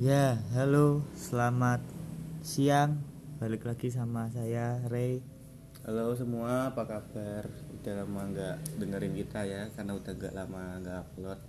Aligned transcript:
Ya, 0.00 0.40
halo, 0.56 1.04
selamat 1.12 1.84
siang. 2.40 3.04
Balik 3.36 3.68
lagi 3.68 3.92
sama 3.92 4.32
saya 4.32 4.80
Ray. 4.88 5.20
Halo 5.84 6.16
semua, 6.16 6.72
apa 6.72 6.88
kabar? 6.88 7.44
Udah 7.76 8.00
lama 8.00 8.32
nggak 8.32 8.80
dengerin 8.80 9.12
kita 9.12 9.44
ya, 9.44 9.68
karena 9.76 9.92
udah 9.92 10.12
gak 10.16 10.32
lama 10.32 10.80
nggak 10.80 10.98
upload. 11.04 11.40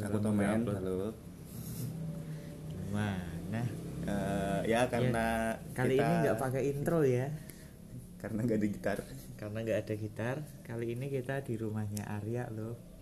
Aku 0.00 0.16
lama 0.16 0.24
Tomen, 0.24 0.64
halo. 0.64 1.12
Gimana? 2.72 3.62
Eh, 4.08 4.60
ya 4.64 4.88
karena 4.88 5.52
Kali 5.76 6.00
kita, 6.00 6.08
ini 6.08 6.14
nggak 6.24 6.38
pakai 6.40 6.62
intro 6.72 7.04
ya, 7.04 7.28
karena 8.16 8.48
nggak 8.48 8.64
ada 8.64 8.68
gitar. 8.72 8.98
karena 9.36 9.58
nggak 9.60 9.80
ada 9.84 9.94
gitar. 10.00 10.36
Kali 10.64 10.96
ini 10.96 11.12
kita 11.12 11.44
di 11.44 11.60
rumahnya 11.60 12.08
Arya 12.08 12.48
loh. 12.48 12.93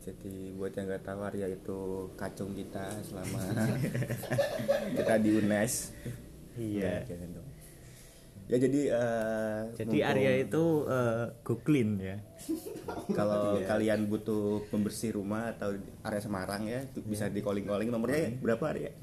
Jadi 0.00 0.56
buat 0.56 0.72
yang 0.72 0.88
nggak 0.88 1.04
tahu 1.04 1.20
Arya 1.20 1.46
itu 1.46 1.78
kacung 2.16 2.56
kita 2.56 2.88
selama 3.04 3.40
kita 4.96 5.14
di 5.20 5.30
UNES. 5.36 5.74
Iya. 6.56 7.04
Ya 8.50 8.58
jadi 8.58 8.80
eh, 8.90 9.60
Jadi 9.78 10.00
mumpung 10.02 10.10
Arya 10.10 10.32
itu 10.42 10.64
eh, 10.88 11.24
googling 11.46 11.90
ya. 12.00 12.16
kalau 13.18 13.60
Iya. 13.60 13.66
kalian 13.68 14.08
butuh 14.08 14.64
pembersih 14.66 15.14
rumah 15.14 15.54
atau 15.54 15.76
area 16.02 16.18
Semarang 16.18 16.66
ya 16.66 16.80
tuh 16.90 17.04
bisa 17.04 17.28
di 17.28 17.38
calling 17.38 17.62
calling 17.62 17.92
nomornya 17.92 18.26
ya? 18.26 18.30
berapa 18.40 18.64
Arya? 18.66 18.90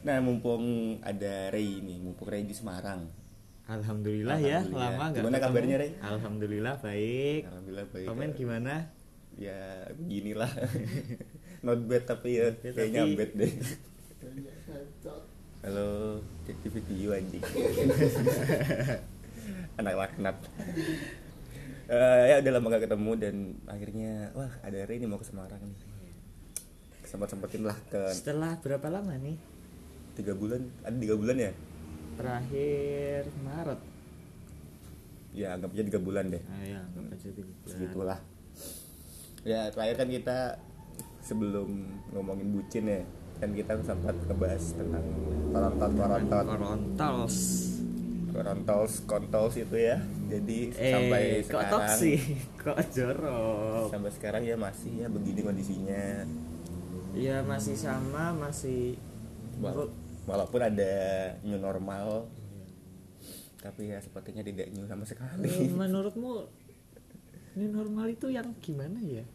nah 0.00 0.16
mumpung 0.24 0.96
ada 1.04 1.52
Ray 1.52 1.84
ini 1.84 2.00
mumpung 2.00 2.24
Ray 2.24 2.48
di 2.48 2.56
Semarang 2.56 3.04
Alhamdulillah, 3.70 4.36
ya, 4.36 4.60
lama 4.66 5.08
nggak 5.08 5.16
Gimana 5.16 5.32
ketemu. 5.32 5.46
kabarnya, 5.46 5.76
Ray? 5.76 5.90
Alhamdulillah 6.00 6.74
baik. 6.76 7.40
alhamdulillah 7.46 7.86
baik 7.88 8.04
Komen 8.04 8.28
gimana? 8.34 8.74
ya 9.32 9.86
beginilah 9.94 10.50
not 11.64 11.80
bad 11.82 12.02
tapi 12.04 12.36
ya 12.36 12.52
Ya, 12.58 12.72
kayaknya 12.72 13.00
tapi- 13.00 13.16
bad 13.16 13.30
deh 13.32 13.52
halo 15.60 15.88
jadi 16.42 16.66
video 16.68 17.08
anjing 17.12 17.40
anak 19.78 19.94
laknat 19.96 20.36
Eh, 21.86 22.22
ya 22.28 22.38
udah 22.38 22.52
lama 22.52 22.70
gak 22.70 22.84
ketemu 22.84 23.10
dan 23.16 23.34
akhirnya 23.64 24.28
wah 24.30 24.48
ada 24.60 24.80
Ray 24.80 24.96
nih 24.96 25.06
mau 25.06 25.16
ke 25.16 25.24
Semarang 25.24 25.60
nih 25.60 25.76
sempat 27.02 27.26
sempetin 27.26 27.62
lah 27.62 27.76
ke 27.84 28.00
Setelah 28.12 28.56
berapa 28.56 28.88
lama 28.88 29.12
nih? 29.16 29.36
tiga 30.12 30.32
bulan 30.32 30.64
ada 30.80 30.94
tiga 30.94 31.14
bulan 31.14 31.36
ya 31.40 31.52
Terakhir 32.20 33.22
Maret. 33.40 33.80
ya 35.30 35.54
anggap 35.54 35.70
aja 35.70 35.82
tiga 35.84 36.00
bulan 36.00 36.24
deh 36.26 36.42
Ah 36.44 36.62
ya, 36.64 36.80
anggap 36.84 37.04
aja 37.08 37.28
tiga 37.30 37.46
bulan. 37.46 37.70
segitulah 37.70 38.18
ya 39.40 39.60
terakhir 39.68 39.94
kan 39.96 40.08
kita 40.10 40.38
sebelum 41.20 41.68
ngomongin 42.10 42.48
bucin 42.50 42.84
ya 42.84 43.00
kan 43.36 43.50
kita 43.50 43.72
sempat 43.80 44.12
ngebahas 44.20 44.64
tentang 44.74 45.04
korontot 45.48 45.90
korontot 45.92 46.44
Korontals. 46.46 47.36
korontos 48.28 48.92
kontos 49.04 49.52
itu 49.56 49.76
ya 49.76 49.96
jadi 50.28 50.58
Eh, 50.72 50.92
sampai 50.92 51.22
kok 51.40 51.46
sekarang 51.48 51.70
toksik? 51.72 52.20
Kok 52.62 52.78
jorok? 52.90 53.86
sampai 53.88 54.10
sekarang 54.12 54.42
ya 54.44 54.56
masih 54.56 54.92
ya 54.96 55.08
begini 55.08 55.40
kondisinya 55.40 56.04
Ya 57.10 57.42
masih 57.42 57.74
sama, 57.74 58.30
masih 58.32 58.94
menurut 59.56 59.90
walaupun 60.30 60.60
ada 60.62 60.94
new 61.42 61.58
normal 61.58 62.30
tapi 63.60 63.90
ya 63.90 63.98
sepertinya 63.98 64.40
tidak 64.40 64.70
new 64.70 64.86
sama 64.86 65.02
Eh, 65.02 65.08
sekali 65.10 65.68
menurutmu 65.68 66.46
ini 67.58 67.66
normal 67.66 68.06
itu 68.08 68.30
yang 68.30 68.46
gimana 68.62 69.02
ya? 69.02 69.26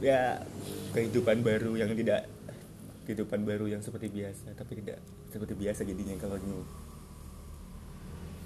ya 0.00 0.40
kehidupan 0.96 1.44
baru 1.44 1.76
yang 1.76 1.92
tidak 1.92 2.24
kehidupan 3.04 3.44
baru 3.44 3.68
yang 3.68 3.84
seperti 3.84 4.08
biasa 4.08 4.56
tapi 4.56 4.80
tidak 4.80 4.96
seperti 5.28 5.54
biasa 5.54 5.84
jadinya 5.84 6.16
kalau 6.16 6.40
new. 6.40 6.64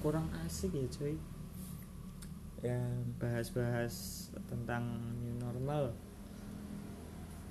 Kurang 0.03 0.28
asik 0.44 0.75
ya 0.75 0.84
cuy. 0.93 1.17
Ya. 2.61 2.81
Bahas-bahas 3.17 4.28
tentang 4.49 4.84
new 5.21 5.37
normal. 5.41 5.97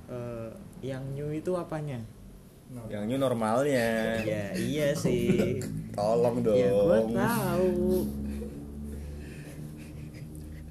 Eh, 0.06 0.52
Yang 0.84 1.04
new 1.16 1.30
itu 1.32 1.52
apanya? 1.58 2.04
Yang 2.90 3.04
new 3.06 3.20
normalnya. 3.22 4.22
Ya 4.26 4.54
iya 4.58 4.88
sih. 4.98 5.62
Tolong 5.94 6.42
dong. 6.42 6.58
Ya 6.58 6.70
gua 6.74 7.00
tahu. 7.06 8.08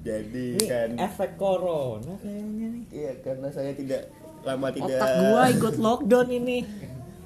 Jadi 0.03 0.47
Ini 0.59 0.67
kan 0.67 0.89
efek 0.99 1.39
corona 1.39 2.13
kayaknya 2.19 2.67
nih. 2.75 2.83
Iya 2.91 3.11
karena 3.23 3.47
saya 3.55 3.71
tidak 3.71 4.11
lama 4.43 4.67
tidak 4.75 4.99
Otak 4.99 5.11
gua 5.23 5.41
ikut 5.47 5.75
lockdown 5.79 6.27
ini. 6.27 6.67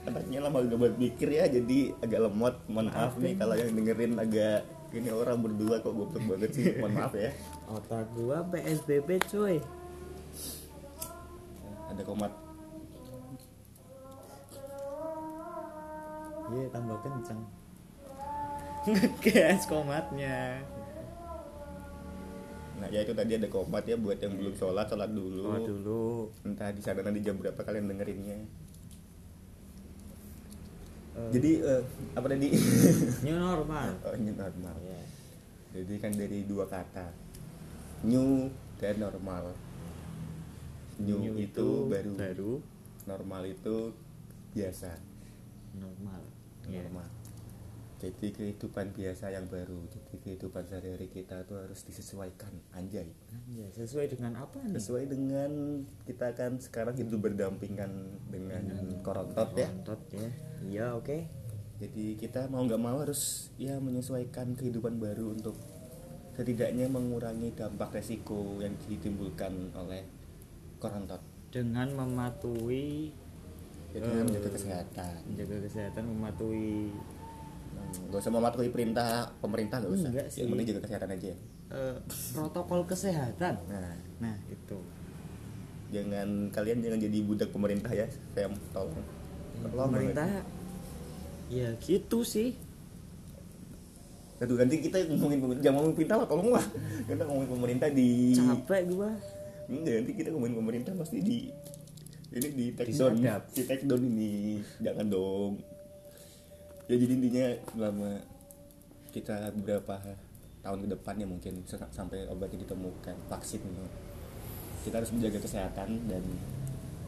Anaknya 0.07 0.39
lama 0.45 0.63
gak 0.63 0.77
buat 0.79 0.95
mikir 0.95 1.29
ya 1.33 1.49
jadi 1.49 1.97
agak 2.05 2.29
lemot. 2.29 2.55
Mohon 2.69 2.87
maaf 2.93 3.17
nih 3.17 3.33
kalau 3.33 3.55
yang 3.57 3.73
dengerin 3.73 4.13
agak 4.21 4.61
ini 4.93 5.09
orang 5.09 5.41
berdua 5.41 5.81
kok 5.81 5.89
goblok 5.91 6.21
banget 6.29 6.49
sih. 6.53 6.65
Mohon 6.77 6.93
maaf 7.01 7.13
ya. 7.17 7.33
Otak 7.65 8.07
gua 8.13 8.45
PSBB 8.45 9.09
cuy. 9.25 9.57
Ada 11.89 12.01
komat 12.05 12.46
Iya 16.47 16.65
tambah 16.71 16.97
kencang 17.03 17.41
Ngegas 18.87 19.67
komatnya. 19.67 20.63
Nah 22.79 22.87
ya 22.87 23.03
itu 23.03 23.11
tadi 23.11 23.35
ada 23.35 23.47
komat 23.51 23.83
ya 23.83 23.99
buat 23.99 24.15
yang 24.21 24.39
belum 24.39 24.55
sholat 24.55 24.87
sholat 24.87 25.11
dulu. 25.11 25.43
Oh 25.43 25.59
dulu. 25.59 26.05
Entah 26.47 26.71
di 26.71 26.79
sana 26.79 27.03
nanti 27.03 27.19
jam 27.19 27.35
berapa 27.35 27.59
kalian 27.59 27.91
dengerinnya. 27.91 28.39
Eh, 31.17 31.29
jadi 31.35 31.51
eh, 31.67 31.83
apa 32.15 32.31
tadi? 32.31 32.47
New 33.27 33.35
normal. 33.35 33.89
Oh, 34.07 34.15
ini 34.15 34.31
normal. 34.31 34.75
Iya. 34.79 35.01
jadi 35.83 35.93
kan 35.99 36.11
dari 36.15 36.47
dua 36.47 36.63
kata. 36.69 37.11
New 38.07 38.47
dan 38.79 39.03
normal. 39.03 39.51
New, 40.97 41.27
New 41.27 41.35
itu, 41.37 41.91
baru 41.91 42.15
baru 42.15 42.53
normal 43.03 43.51
itu 43.51 43.91
biasa. 44.55 44.95
Normal 45.77 46.36
Iya. 46.67 46.83
normal 46.83 47.07
jadi 47.97 48.29
kehidupan 48.29 48.93
biasa 48.93 49.33
yang 49.33 49.49
baru 49.49 49.81
jadi 49.89 50.13
kehidupan 50.21 50.63
sehari-hari 50.63 51.09
kita 51.09 51.41
tuh 51.43 51.57
harus 51.57 51.81
disesuaikan 51.81 52.53
anjay 52.71 53.09
Ya, 53.49 53.65
sesuai 53.73 54.11
dengan 54.11 54.37
apa 54.37 54.61
nih? 54.61 54.77
sesuai 54.77 55.09
dengan 55.09 55.81
kita 56.05 56.29
kan 56.31 56.61
sekarang 56.61 56.93
hidup 56.93 57.25
berdampingan 57.25 57.89
dengan 58.27 58.63
korontot 59.01 59.49
ya 59.55 59.65
Kontot 59.71 60.01
ya. 60.13 60.29
Iya 60.61 60.85
oke. 60.93 61.17
jadi 61.77 62.05
kita 62.15 62.45
mau 62.47 62.61
nggak 62.61 62.77
mau 62.77 63.01
harus 63.01 63.49
ya 63.57 63.81
menyesuaikan 63.81 64.53
kehidupan 64.53 65.01
baru 65.01 65.33
untuk 65.33 65.57
setidaknya 66.33 66.85
mengurangi 66.85 67.49
dampak 67.51 67.97
resiko 67.97 68.61
yang 68.61 68.77
ditimbulkan 68.85 69.73
oleh 69.73 70.05
korontot 70.77 71.17
Dengan 71.49 71.89
mematuhi 71.97 73.09
jadi 73.97 74.05
Eh. 74.07 74.23
menjaga 74.23 74.49
kesehatan 74.51 75.13
menjaga 75.25 75.57
kesehatan, 75.63 76.03
mematuhi 76.05 76.93
Hmm, 77.77 78.09
nggak 78.09 78.19
usah 78.19 78.33
mematuhi 78.33 78.67
perintah 78.67 79.09
pemerintah 79.37 79.79
nggak 79.79 79.93
usah 79.93 80.09
Enggak 80.09 80.27
sih. 80.27 80.41
yang 80.41 80.49
penting 80.51 80.67
jaga 80.67 80.81
kesehatan 80.83 81.09
aja 81.09 81.31
eh, 81.67 81.95
protokol 82.31 82.81
kesehatan. 82.83 83.53
nah 83.65 83.95
Nah 84.19 84.35
itu. 84.47 84.77
jangan 85.87 86.27
kalian 86.49 86.83
jangan 86.83 86.99
jadi 86.99 87.17
budak 87.21 87.47
pemerintah 87.47 87.87
ya 87.89 88.03
saya 88.29 88.51
tolong 88.69 88.91
tolong 89.63 89.87
Pemerintah 89.87 90.27
ya 91.47 91.71
gitu 91.79 92.21
sih. 92.21 92.59
Aduh, 94.37 94.53
nanti 94.53 94.77
kita 94.79 95.01
ngomongin 95.07 95.39
pemerintah 95.39 95.63
jangan 95.63 95.75
ngomongin 95.79 95.95
pemerintah 95.95 96.15
lah 96.17 96.27
tolong 96.27 96.49
lah 96.51 96.65
kita 97.05 97.23
ngomongin 97.23 97.49
pemerintah 97.51 97.87
di 97.89 98.09
Capek 98.33 98.81
gua. 98.91 99.11
enggak 99.65 99.93
nanti 99.97 100.11
kita 100.13 100.27
ngomongin 100.29 100.55
pemerintah 100.57 100.91
pasti 100.93 101.17
di 101.19 101.37
ini 102.29 102.47
di 102.49 102.65
take 102.71 102.91
down 102.91 103.15
Disadap. 103.15 103.41
di 103.49 103.61
take 103.63 103.83
down 103.83 104.03
ini 104.03 104.33
jangan 104.77 105.07
dong 105.07 105.53
ya 106.85 106.95
jadi 106.95 107.13
intinya 107.13 107.45
selama 107.69 108.09
kita 109.09 109.35
beberapa 109.53 109.95
tahun 110.59 110.79
ke 110.81 110.89
depan 110.89 111.13
ya 111.15 111.25
mungkin 111.25 111.53
sa- 111.63 111.87
sampai 111.89 112.27
obatnya 112.27 112.61
ditemukan 112.61 113.15
vaksin 113.27 113.63
kita 114.81 114.95
harus 114.95 115.11
menjaga 115.11 115.39
kesehatan 115.39 115.89
dan 116.05 116.23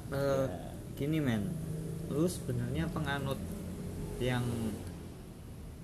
Eh, 0.09 0.17
Ya. 0.41 0.73
gini 0.97 1.21
men, 1.21 1.53
lu 2.07 2.25
sebenarnya 2.25 2.89
penganut 2.89 3.37
yang 4.17 4.41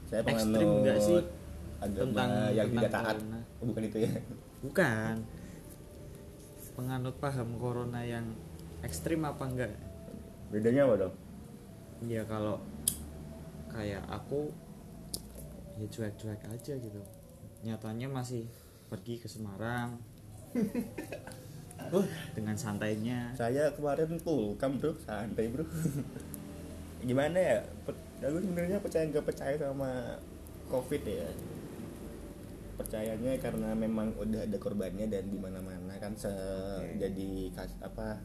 saya 0.04 0.24
Ekstrim 0.24 0.50
penganut 0.50 0.82
nggak 0.82 0.98
sih? 0.98 1.22
agama 1.78 2.02
Tentang- 2.02 2.34
yang 2.50 2.66
tentang 2.66 2.74
tidak 2.74 2.92
taat 2.92 3.16
corona. 3.16 3.40
Oh, 3.56 3.66
bukan 3.70 3.84
itu 3.86 3.98
ya 4.02 4.12
bukan 4.62 5.16
penganut 6.74 7.16
paham 7.16 7.50
corona 7.56 8.02
yang 8.02 8.26
ekstrim 8.86 9.26
apa 9.26 9.44
enggak? 9.44 9.74
bedanya 10.54 10.86
apa 10.86 11.10
dong 11.10 11.16
Ya 12.06 12.22
kalau 12.28 12.62
kayak 13.72 14.04
aku 14.06 14.52
ya 15.76 15.88
cuek-cuek 15.90 16.44
aja 16.44 16.74
gitu. 16.76 17.02
Nyatanya 17.64 18.08
masih 18.08 18.46
pergi 18.88 19.18
ke 19.18 19.28
Semarang. 19.28 19.98
Wah, 21.92 22.08
dengan 22.36 22.56
santainya. 22.56 23.32
Saya 23.36 23.72
kemarin 23.74 24.20
kam 24.56 24.78
bro. 24.78 24.92
Santai 25.02 25.50
bro. 25.50 25.64
Gimana 27.10 27.36
ya? 27.36 27.58
Aku 28.22 28.38
sebenarnya 28.40 28.80
percaya 28.80 29.08
nggak 29.08 29.26
percaya 29.28 29.56
sama 29.58 30.20
covid 30.72 31.04
ya. 31.04 31.28
Percayanya 32.76 33.40
karena 33.40 33.72
memang 33.72 34.12
udah 34.20 34.44
ada 34.44 34.58
korbannya 34.60 35.08
dan 35.08 35.32
di 35.32 35.40
mana 35.40 35.64
mana 35.64 35.96
kan 36.00 36.12
se 36.16 36.32
jadi 37.00 37.50
kas- 37.56 37.80
apa 37.80 38.20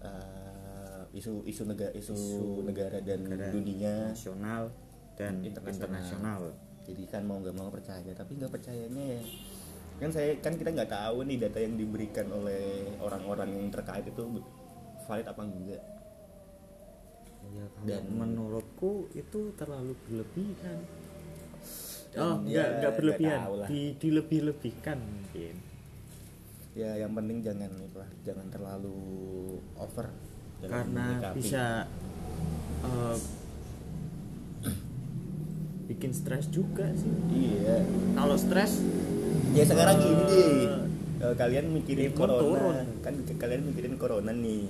eh, 0.00 1.02
isu 1.12 1.42
isu 1.42 1.62
negara 1.64 1.92
isu, 1.92 2.14
Isu 2.14 2.44
negara 2.62 2.98
dan 3.00 3.20
negara. 3.22 3.50
dunia 3.50 4.10
nasional 4.10 4.70
dan 5.14 5.40
Internasional. 5.40 5.90
internasional. 5.90 6.42
jadi 6.80 7.02
kan 7.06 7.22
mau 7.22 7.38
nggak 7.38 7.54
mau 7.54 7.68
percaya 7.68 8.10
tapi 8.10 8.34
nggak 8.34 8.50
percayanya 8.50 9.04
ya 9.10 9.22
kan 9.96 10.08
saya 10.08 10.32
kan 10.38 10.56
kita 10.56 10.72
nggak 10.72 10.88
tahu 10.88 11.22
nih 11.22 11.36
data 11.38 11.58
yang 11.58 11.76
diberikan 11.76 12.26
oleh 12.30 12.62
orang-orang 12.98 13.52
yang 13.52 13.68
terkait 13.68 14.02
itu 14.02 14.22
valid 15.04 15.26
apa 15.26 15.42
enggak 15.42 15.82
Ya, 17.50 17.66
Dan- 17.82 18.14
menurutku 18.14 19.10
itu 19.10 19.50
terlalu 19.56 19.96
berlebihan. 19.98 20.78
Oh, 22.14 22.14
ya, 22.14 22.22
enggak 22.36 22.38
enggak 22.38 22.68
nggak 22.70 22.92
berlebihan. 22.94 23.38
Di 23.66 23.82
dilebih-lebihkan 23.96 24.98
mungkin. 25.00 25.54
Ya 26.72 26.94
yang 26.96 27.12
penting 27.12 27.40
jangan 27.40 27.70
itulah 27.76 28.10
jangan 28.22 28.46
terlalu 28.48 28.98
over. 29.74 30.06
Dalam 30.60 30.72
Karena 30.86 31.04
menyikapi. 31.10 31.36
bisa 31.36 31.64
eh, 32.80 33.16
bikin 35.86 36.10
stres 36.12 36.46
juga 36.48 36.86
sih. 36.94 37.10
iya. 37.30 37.82
Kalau 38.14 38.36
stres 38.36 38.78
ya 39.50 39.64
sekarang 39.64 39.96
Eh, 39.96 40.02
gini. 40.02 40.24
Deh 40.26 40.68
Eh, 41.20 41.34
kalian 41.36 41.68
mikirin 41.70 42.16
corona. 42.16 42.40
turun. 42.40 42.76
kan 43.00 43.12
kalian 43.36 43.60
mikirin 43.66 43.96
corona 43.96 44.32
nih. 44.32 44.64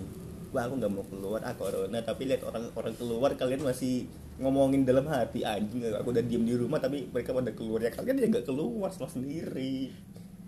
Wah 0.51 0.67
aku 0.67 0.83
nggak 0.83 0.91
mau 0.91 1.05
keluar. 1.05 1.39
Ah 1.43 1.55
corona. 1.55 2.01
Tapi 2.01 2.27
lihat 2.27 2.43
orang 2.43 2.75
orang 2.75 2.95
keluar 2.97 3.31
kalian 3.33 3.63
masih 3.63 4.11
ngomongin 4.35 4.83
dalam 4.83 5.07
hati 5.07 5.45
anjing 5.45 5.79
aku 5.93 6.11
udah 6.11 6.25
diem 6.25 6.43
di 6.43 6.57
rumah 6.57 6.79
tapi 6.79 7.07
mereka 7.07 7.31
pada 7.31 7.53
keluar. 7.53 7.79
Ya 7.79 7.91
kalian 7.91 8.17
ya 8.17 8.27
nggak 8.29 8.47
keluar 8.47 8.91
salah 8.91 9.07
sendiri 9.09 9.95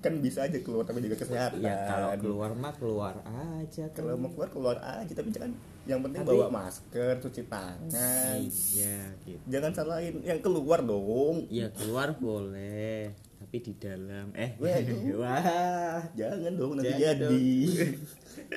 kan 0.03 0.19
bisa 0.19 0.51
aja 0.51 0.59
keluar 0.59 0.83
tapi 0.83 0.99
juga 1.01 1.15
kesehatan. 1.15 1.63
Ya 1.63 1.87
kalau 1.87 2.11
keluar 2.19 2.51
mah 2.59 2.75
keluar 2.75 3.15
aja 3.23 3.87
kan. 3.87 4.03
kalau 4.03 4.19
mau 4.19 4.31
keluar 4.35 4.51
keluar 4.51 4.77
aja 4.83 5.13
tapi 5.15 5.31
jangan 5.31 5.55
yang 5.83 6.03
penting 6.03 6.23
Tapi- 6.27 6.35
bawa 6.35 6.49
masker 6.51 7.15
cuci 7.23 7.43
tangan. 7.47 8.39
Iya, 8.43 8.99
gitu. 9.23 9.43
jangan 9.47 9.71
salahin 9.71 10.19
yang 10.27 10.43
keluar 10.43 10.83
dong. 10.83 11.47
Ya 11.47 11.71
keluar 11.71 12.19
boleh, 12.19 13.15
tapi 13.39 13.57
di 13.63 13.73
dalam. 13.79 14.35
Eh 14.35 14.59
Waduh. 14.59 14.99
wah. 15.23 16.03
Jangan 16.19 16.53
dong 16.55 16.73
nanti 16.79 16.99
Jangan 16.99 17.19
jadi. 17.23 17.47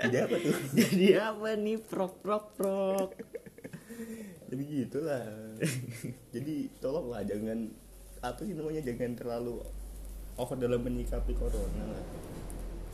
jadi 0.06 0.18
apa 0.26 0.36
tuh? 0.42 0.56
Jadi 0.82 1.08
apa 1.14 1.48
nih? 1.62 1.78
Prok 1.82 2.14
prok 2.26 2.46
prok. 2.58 3.10
Jadi 4.50 4.64
gitulah. 4.66 5.26
Jadi 6.34 6.56
tolonglah 6.82 7.22
jangan 7.26 7.70
apa 8.22 8.42
sih 8.42 8.54
namanya 8.58 8.82
jangan 8.82 9.14
terlalu 9.14 9.62
over 10.36 10.56
dalam 10.60 10.84
menyikapi 10.84 11.34
corona 11.36 11.84
lah. 11.88 12.06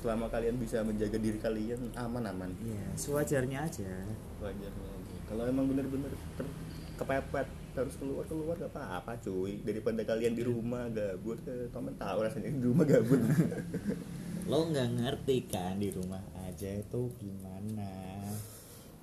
Selama 0.02 0.34
kalian 0.34 0.58
bisa 0.58 0.82
menjaga 0.82 1.22
diri 1.22 1.38
kalian 1.38 1.94
aman 1.94 2.26
aman 2.26 2.50
ya 2.66 2.86
sewajarnya 2.98 3.70
aja. 3.70 3.92
Wajarnya 4.42 4.88
aja. 4.98 5.16
Kalau 5.30 5.44
emang 5.46 5.70
bener-bener 5.70 6.10
ter- 6.38 6.58
kepepet 6.98 7.48
harus 7.72 7.96
keluar 7.96 8.26
keluar 8.26 8.58
gak 8.58 8.74
apa-apa 8.74 9.14
cuy. 9.22 9.62
Daripada 9.62 10.02
kalian 10.02 10.34
di 10.34 10.44
rumah 10.44 10.90
gabut 10.90 11.38
eh, 11.46 11.70
temen 11.70 11.94
tahu 11.98 12.18
rasanya 12.26 12.50
di 12.50 12.66
rumah 12.66 12.86
gabut. 12.86 13.22
Lo 14.52 14.68
nggak 14.68 14.90
ngerti 14.98 15.38
kan 15.48 15.78
di 15.78 15.94
rumah 15.94 16.22
aja 16.44 16.68
itu 16.82 17.02
gimana? 17.22 17.94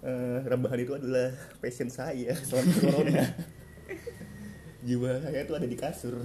Eh, 0.02 0.38
rebahan 0.46 0.78
itu 0.82 0.94
adalah 0.98 1.30
passion 1.62 1.90
saya 1.90 2.34
selama 2.34 2.72
corona. 2.78 3.24
Jiwa 4.86 5.22
saya 5.22 5.42
tuh 5.46 5.58
ada 5.58 5.66
di 5.66 5.78
kasur 5.78 6.22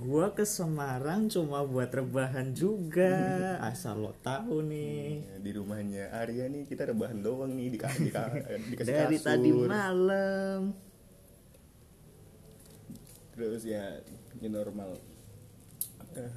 gua 0.00 0.32
ke 0.32 0.48
Semarang 0.48 1.28
cuma 1.28 1.60
buat 1.62 1.92
rebahan 1.92 2.56
juga. 2.56 3.12
Asal 3.60 4.00
lo 4.00 4.16
tahu 4.24 4.64
nih. 4.64 5.28
Ya, 5.28 5.36
di 5.38 5.50
rumahnya 5.52 6.04
Arya 6.16 6.48
nih 6.48 6.64
kita 6.64 6.88
rebahan 6.88 7.20
doang 7.20 7.52
nih 7.52 7.76
di, 7.76 7.78
di, 7.78 8.10
dikasih 8.74 8.92
dari 8.96 9.16
kasur. 9.20 9.28
tadi 9.28 9.50
malam. 9.52 10.60
Terus 13.36 13.62
ya 13.68 14.00
new 14.40 14.48
normal. 14.48 14.96
Eh, 16.16 16.32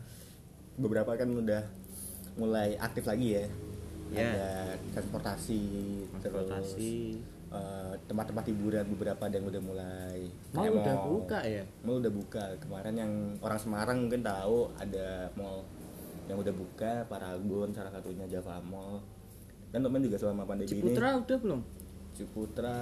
beberapa 0.78 1.16
kan 1.16 1.32
udah 1.32 1.64
mulai 2.36 2.76
aktif 2.78 3.08
lagi 3.08 3.40
ya. 3.40 3.46
Ya. 4.14 4.30
ada 4.30 4.50
transportasi, 4.94 5.62
transportasi. 6.22 6.94
terus 7.18 7.33
eh, 7.54 7.94
tempat-tempat 8.10 8.46
hiburan 8.50 8.86
beberapa 8.98 9.22
ada 9.30 9.36
yang 9.38 9.48
udah 9.48 9.62
mulai 9.62 10.18
mau 10.52 10.66
Kayak 10.66 10.74
udah 10.74 10.96
mall. 10.98 11.08
buka 11.18 11.40
ya? 11.46 11.64
Mall 11.86 11.98
udah 12.02 12.14
buka. 12.14 12.44
Kemarin 12.60 12.96
yang 12.98 13.12
orang 13.40 13.60
Semarang 13.62 13.98
mungkin 14.06 14.22
tahu 14.26 14.74
ada 14.82 15.30
mall 15.38 15.64
yang 16.26 16.38
udah 16.40 16.54
buka 16.56 16.92
Paragon 17.08 17.70
salah 17.76 17.92
satunya 17.92 18.26
Java 18.28 18.58
Mall. 18.64 19.04
Dan 19.74 19.82
teman 19.82 20.02
juga 20.02 20.18
selama 20.22 20.46
pandemi 20.46 20.70
ini. 20.70 20.82
Ciputra 20.82 21.18
udah 21.18 21.38
belum? 21.38 21.62
Ciputra 22.14 22.74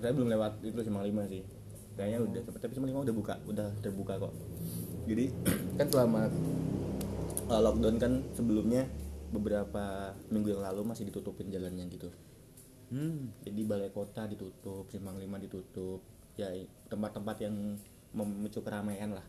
saya 0.00 0.12
belum 0.16 0.28
lewat 0.32 0.52
itu 0.64 0.80
Simpang 0.80 1.04
Lima 1.04 1.22
sih. 1.28 1.44
Kayaknya 1.92 2.18
udah 2.24 2.40
tapi 2.48 2.72
Simpang 2.72 2.90
Lima 2.90 3.00
udah 3.04 3.14
buka 3.14 3.34
udah 3.44 3.68
terbuka 3.84 4.16
kok. 4.16 4.32
Jadi 5.04 5.28
kan 5.78 5.86
selama 5.92 6.28
uh, 7.52 7.60
lockdown 7.60 7.96
kan 8.00 8.12
sebelumnya 8.32 8.88
beberapa 9.32 10.12
minggu 10.28 10.56
yang 10.56 10.62
lalu 10.64 10.84
masih 10.84 11.08
ditutupin 11.08 11.48
jalannya 11.48 11.88
gitu 11.88 12.12
hmm 12.92 13.42
jadi 13.48 13.60
balai 13.64 13.88
kota 13.88 14.28
ditutup 14.28 14.84
Simpang 14.92 15.16
Lima 15.16 15.40
ditutup. 15.40 16.04
Ya 16.36 16.48
tempat-tempat 16.88 17.44
yang 17.44 17.76
memicu 18.12 18.60
keramaian 18.60 19.16
lah. 19.16 19.24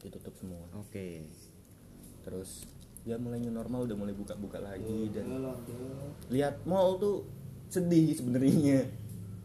Ditutup 0.00 0.32
semua. 0.36 0.64
Oke. 0.76 1.28
Terus 2.24 2.64
ya 3.04 3.16
mulai 3.16 3.40
new 3.40 3.52
normal 3.52 3.88
udah 3.88 3.96
mulai 3.96 4.12
buka-buka 4.12 4.60
lagi 4.60 5.08
dan 5.12 5.24
lihat 6.28 6.60
mall 6.64 6.96
tuh 6.96 7.28
sedih 7.68 8.16
sebenarnya. 8.16 8.88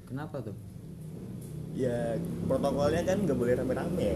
Kenapa 0.08 0.40
tuh? 0.44 0.56
Ya 1.76 2.16
protokolnya 2.48 3.04
kan 3.04 3.24
nggak 3.24 3.36
boleh 3.36 3.54
rame-rame 3.60 4.12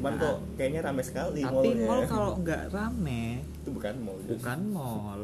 cuman 0.00 0.16
Nah. 0.16 0.22
kok 0.24 0.36
kayaknya 0.56 0.80
rame 0.80 1.02
sekali 1.04 1.44
tapi 1.44 1.76
mallnya. 1.76 1.84
mall 1.84 2.02
kalau 2.08 2.32
nggak 2.40 2.62
rame 2.72 3.44
itu 3.44 3.68
bukan 3.68 3.94
mall 4.00 4.16
bukan 4.24 4.60
mall. 4.72 5.20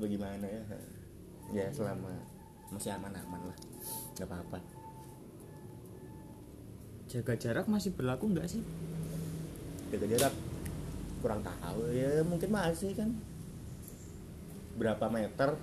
Bagaimana 0.00 0.46
ya 0.48 0.62
ya 1.54 1.70
selama. 1.70 2.10
Masih 2.74 2.90
aman-aman 2.90 3.40
lah. 3.46 3.58
Nggak 4.18 4.26
apa-apa. 4.26 4.58
Jaga 7.06 7.34
jarak 7.38 7.66
masih 7.70 7.94
berlaku 7.94 8.26
nggak 8.34 8.50
sih? 8.50 8.62
Jaga 9.94 10.06
jarak. 10.10 10.34
Kurang 11.22 11.46
tahu. 11.46 11.94
Ya 11.94 12.26
mungkin 12.26 12.50
masih 12.50 12.90
kan. 12.98 13.14
Berapa 14.74 15.06
meter? 15.06 15.54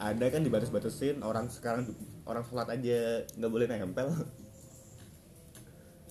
Ada 0.00 0.26
kan 0.32 0.40
dibatas-batasin. 0.40 1.20
Orang 1.20 1.52
sekarang 1.52 1.92
orang 2.24 2.44
sholat 2.48 2.72
aja 2.72 3.28
nggak 3.36 3.52
boleh 3.52 3.68
nempel. 3.68 4.08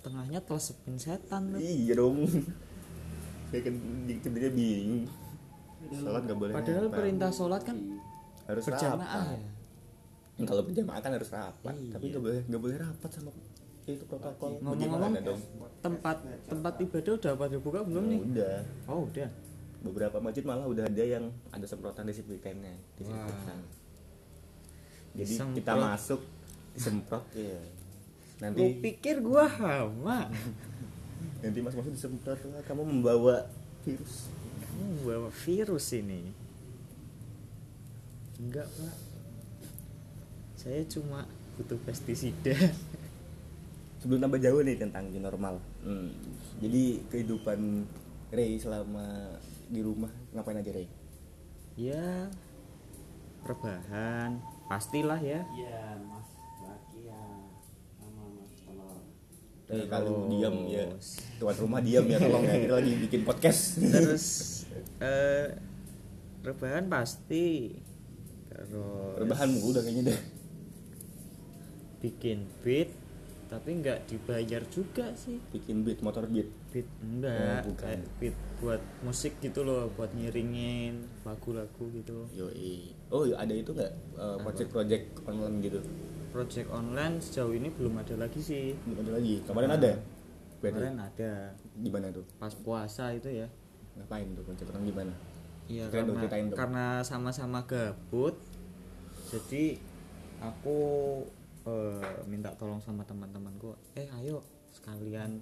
Tengahnya 0.06 0.46
telesepin 0.46 1.02
setan 1.02 1.58
tuh 1.58 1.60
iya 1.64 1.98
dong. 1.98 2.30
Saya 3.50 3.62
kan 3.66 3.76
sebenarnya 4.22 4.52
bingung. 4.54 5.10
Sholat 5.90 6.22
nggak 6.30 6.38
boleh 6.38 6.54
padahal 6.54 6.86
nempel. 6.86 7.00
perintah 7.02 7.30
sholat 7.34 7.62
kan 7.66 7.78
harus 8.46 8.64
berjamaah 8.64 9.24
rapat. 9.24 9.40
ya? 10.34 10.44
Kalau 10.44 10.62
berjamaah 10.64 11.00
kan 11.00 11.12
harus 11.14 11.30
rapat 11.30 11.74
Iya. 11.74 11.92
tapi 11.92 12.06
nggak 12.10 12.22
boleh 12.22 12.42
nggak 12.46 12.62
boleh 12.62 12.78
rapat 12.78 13.10
sama 13.10 13.30
itu 13.84 14.04
protokol. 14.08 14.52
Ngomong-ngomong 14.58 15.12
Bagaimana 15.12 15.20
dong? 15.22 15.40
tempat 15.80 16.18
tempat 16.48 16.74
ibadah 16.80 17.14
udah 17.14 17.34
pada 17.36 17.58
buka 17.58 17.80
belum 17.84 18.04
nih? 18.08 18.20
Udah. 18.26 18.58
Oh 18.88 19.04
udah. 19.06 19.30
Beberapa 19.84 20.18
masjid 20.18 20.42
malah 20.42 20.64
udah 20.64 20.88
ada 20.88 21.04
yang 21.04 21.28
ada 21.50 21.66
semprotan 21.66 22.08
disinfektannya 22.08 22.72
disinfektan 22.96 23.60
jadi 25.14 25.30
Disemprot. 25.30 25.58
kita 25.60 25.74
masuk 25.76 26.22
disemprot. 26.74 27.24
Iya. 27.34 27.60
Lu 27.62 28.42
nanti 28.42 28.64
pikir 28.80 29.16
gua 29.20 29.46
hama 29.46 30.32
nanti 31.40 31.60
mas 31.60 31.76
masuk 31.76 31.92
disemprot 31.92 32.40
kamu 32.64 32.82
membawa 32.82 33.46
virus. 33.84 34.32
Kamu 34.64 35.06
bawa 35.06 35.30
virus 35.30 35.86
ini 35.94 36.32
enggak 38.44 38.68
pak. 38.68 38.96
Saya 40.60 40.84
cuma 40.92 41.28
butuh 41.56 41.80
pestisida. 41.88 42.56
Sebelum 44.04 44.20
tambah 44.20 44.40
jauh 44.44 44.60
nih 44.60 44.76
tentang 44.76 45.08
new 45.08 45.24
normal. 45.24 45.64
Hmm, 45.80 46.12
jadi 46.60 47.00
kehidupan 47.08 47.88
Ray 48.36 48.60
selama 48.60 49.40
di 49.72 49.80
rumah 49.80 50.12
ngapain 50.36 50.60
aja 50.60 50.76
Ray 50.76 51.04
ya 51.74 52.30
rebahan. 53.44 54.40
Pastilah 54.70 55.20
ya. 55.20 55.42
Iya, 55.58 56.00
Mas. 56.06 56.30
Laki 56.64 57.00
ya. 57.10 57.24
Sama 58.00 58.24
Mas 58.40 58.52
kalau 58.64 58.92
Ray 59.68 59.86
kalau 59.90 60.16
diam 60.32 60.56
ya. 60.70 60.86
Tuan 61.42 61.56
rumah 61.58 61.82
diam 61.82 62.06
ya 62.08 62.18
tolong 62.22 62.44
ya. 62.46 62.56
Kita 62.62 62.76
lagi 62.80 62.94
bikin 63.10 63.22
podcast. 63.26 63.82
Terus 63.82 64.26
eh 65.04 65.58
rebahan 66.44 66.88
pasti 66.88 67.76
terus 68.54 69.18
rebahan 69.18 69.50
mulu 69.50 69.74
udah 69.74 69.82
kayaknya 69.82 70.04
deh. 70.14 70.20
Bikin 72.04 72.46
beat 72.62 72.90
tapi 73.48 73.70
nggak 73.78 74.10
dibayar 74.10 74.66
juga 74.74 75.14
sih. 75.14 75.38
Bikin 75.54 75.86
beat 75.86 76.02
motor 76.02 76.26
beat. 76.26 76.50
Beat 76.74 76.90
enggak 77.06 77.62
Oh, 77.62 77.70
bukan. 77.70 77.86
kayak 77.86 78.02
beat 78.18 78.36
buat 78.58 78.82
musik 79.06 79.38
gitu 79.46 79.62
loh 79.62 79.94
buat 79.94 80.10
ngiringin 80.10 81.22
lagu-lagu 81.22 81.86
gitu. 81.94 82.26
Yoi. 82.34 82.98
Oh 83.14 83.30
iya, 83.30 83.38
ada 83.38 83.54
itu 83.54 83.70
nggak? 83.70 83.94
Eh, 84.18 84.38
project-project 84.42 85.06
online 85.30 85.56
gitu. 85.62 85.80
Project 86.34 86.68
online 86.74 87.22
sejauh 87.22 87.54
ini 87.54 87.70
belum 87.70 87.94
ada 88.02 88.18
lagi 88.18 88.42
sih. 88.42 88.74
Belum 88.90 89.06
ada 89.06 89.12
lagi. 89.22 89.36
Kemarin 89.46 89.70
ada? 89.70 89.92
Berarti? 90.58 90.80
kemarin 90.80 90.98
ada. 90.98 91.32
Gimana 91.78 92.06
tuh? 92.10 92.26
Pas 92.42 92.54
puasa 92.58 93.14
itu 93.14 93.30
ya. 93.30 93.46
Ngapain 93.94 94.26
tuh 94.34 94.42
project 94.42 94.74
online 94.74 94.88
gimana 94.90 95.14
Iya 95.72 95.88
karena 95.88 96.20
ceritain 96.20 96.48
dong. 96.52 96.58
karena 96.60 96.86
sama-sama 97.08 97.64
gabut 97.64 98.36
jadi 99.32 99.80
aku 100.44 100.78
eh, 101.66 102.20
minta 102.28 102.52
tolong 102.60 102.84
sama 102.84 103.08
teman-temanku 103.08 103.74
eh 103.96 104.12
ayo 104.20 104.44
sekalian 104.76 105.40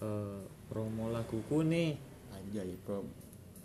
eh, 0.00 0.40
promo 0.70 1.10
laguku 1.10 1.66
nih. 1.66 1.98
Aja 2.34 2.62
ya 2.62 2.76
pro 2.82 3.02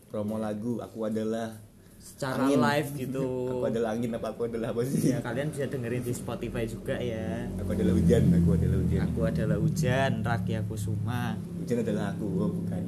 promo 0.10 0.42
lagu 0.42 0.82
aku 0.82 1.06
adalah 1.06 1.54
secara 2.00 2.48
Angin. 2.48 2.60
live 2.64 2.90
gitu. 2.96 3.26
Aku 3.54 3.66
adalah 3.68 3.92
angin 3.92 4.16
apa 4.16 4.32
aku 4.32 4.48
adalah 4.48 4.72
apa 4.72 4.82
sih? 4.88 5.12
Ya 5.12 5.20
kalian 5.20 5.52
bisa 5.52 5.68
dengerin 5.68 6.02
di 6.02 6.14
Spotify 6.16 6.64
juga 6.64 6.96
ya. 6.96 7.46
Aku 7.60 7.76
adalah 7.76 7.94
hujan 7.94 8.24
aku 8.34 8.50
adalah 8.56 8.78
hujan. 8.80 9.00
Aku 9.04 9.20
adalah 9.28 9.58
hujan 9.60 10.12
Rakia 10.24 10.62
Kusuma 10.66 11.36
hujan 11.60 11.86
adalah 11.86 12.16
aku 12.16 12.26
oh, 12.40 12.50
bukan 12.50 12.84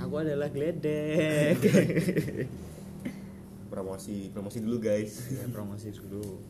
aku 0.00 0.14
adalah 0.24 0.48
Gledek 0.54 1.60
promosi 3.70 4.28
promosi 4.34 4.58
dulu 4.58 4.76
guys. 4.82 5.30
Ya 5.30 5.46
promosi 5.46 5.94
dulu. 5.94 6.42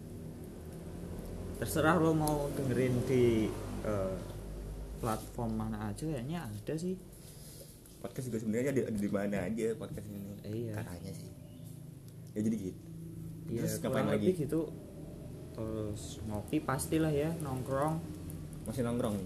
Terserah 1.61 2.01
lo 2.01 2.17
mau 2.17 2.49
dengerin 2.57 2.95
di 3.05 3.53
eh, 3.85 4.17
platform 5.05 5.53
mana 5.61 5.93
aja 5.93 6.09
kayaknya 6.09 6.49
ada 6.49 6.75
sih. 6.81 6.97
Podcast 8.01 8.33
juga 8.33 8.39
sebenarnya 8.41 8.73
ada, 8.73 8.83
ada 8.89 8.99
di 8.99 9.11
mana 9.13 9.37
aja 9.45 9.67
podcast 9.77 10.09
ini. 10.09 10.33
Iya. 10.41 10.73
katanya 10.81 11.13
sih. 11.13 11.31
Ya 12.33 12.41
jadi 12.41 12.57
gitu. 12.57 12.81
Ya 13.53 13.61
terus 13.69 13.77
ngapain 13.85 14.09
lagi? 14.09 14.27
gitu. 14.33 14.61
Terus 15.53 16.03
ngopi 16.25 16.59
pastilah 16.65 17.13
ya 17.13 17.37
nongkrong. 17.45 18.01
Masih 18.65 18.81
nongkrong? 18.81 19.21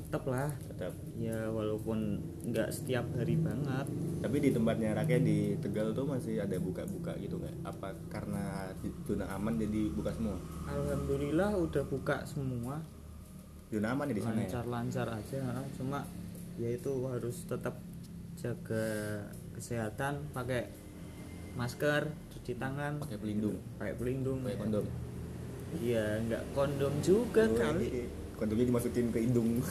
Tetep 0.00 0.22
lah 0.24 0.48
tetap. 0.80 0.96
Ya 1.20 1.36
walaupun 1.52 2.24
nggak 2.48 2.72
setiap 2.72 3.04
hari 3.12 3.36
banget. 3.36 3.84
Tapi 4.24 4.36
di 4.40 4.48
tempatnya 4.56 4.96
rakyat 4.96 5.20
di 5.20 5.52
Tegal 5.60 5.92
tuh 5.92 6.08
masih 6.08 6.40
ada 6.40 6.56
buka-buka 6.56 7.12
gitu 7.20 7.36
nggak? 7.36 7.52
Apa 7.68 7.92
karena 8.08 8.72
zona 9.04 9.28
aman 9.28 9.60
jadi 9.60 9.92
buka 9.92 10.16
semua? 10.16 10.40
Alhamdulillah 10.64 11.52
udah 11.60 11.84
buka 11.84 12.24
semua. 12.24 12.80
Zona 13.68 13.92
aman 13.92 14.08
ya 14.08 14.14
di 14.16 14.22
sana 14.24 14.40
ya? 14.40 14.48
Lancar-lancar 14.48 15.08
aja 15.20 15.38
ha. 15.44 15.60
cuma 15.76 16.08
ya 16.56 16.72
itu 16.72 16.92
harus 17.04 17.44
tetap 17.44 17.76
jaga 18.40 18.84
kesehatan 19.52 20.32
pakai 20.32 20.72
masker 21.60 22.08
cuci 22.32 22.56
tangan. 22.56 23.04
Pakai 23.04 23.20
pelindung. 23.20 23.60
Pakai 23.76 23.94
pelindung 24.00 24.38
pakai 24.48 24.56
ya. 24.56 24.60
kondom. 24.64 24.86
Iya 25.70 26.04
nggak 26.24 26.42
kondom 26.56 26.94
juga 27.04 27.46
Oh, 27.46 27.54
kali 27.54 28.08
kondomnya 28.40 28.72
dimasukin 28.72 29.12
ke 29.12 29.20
hidung. 29.20 29.60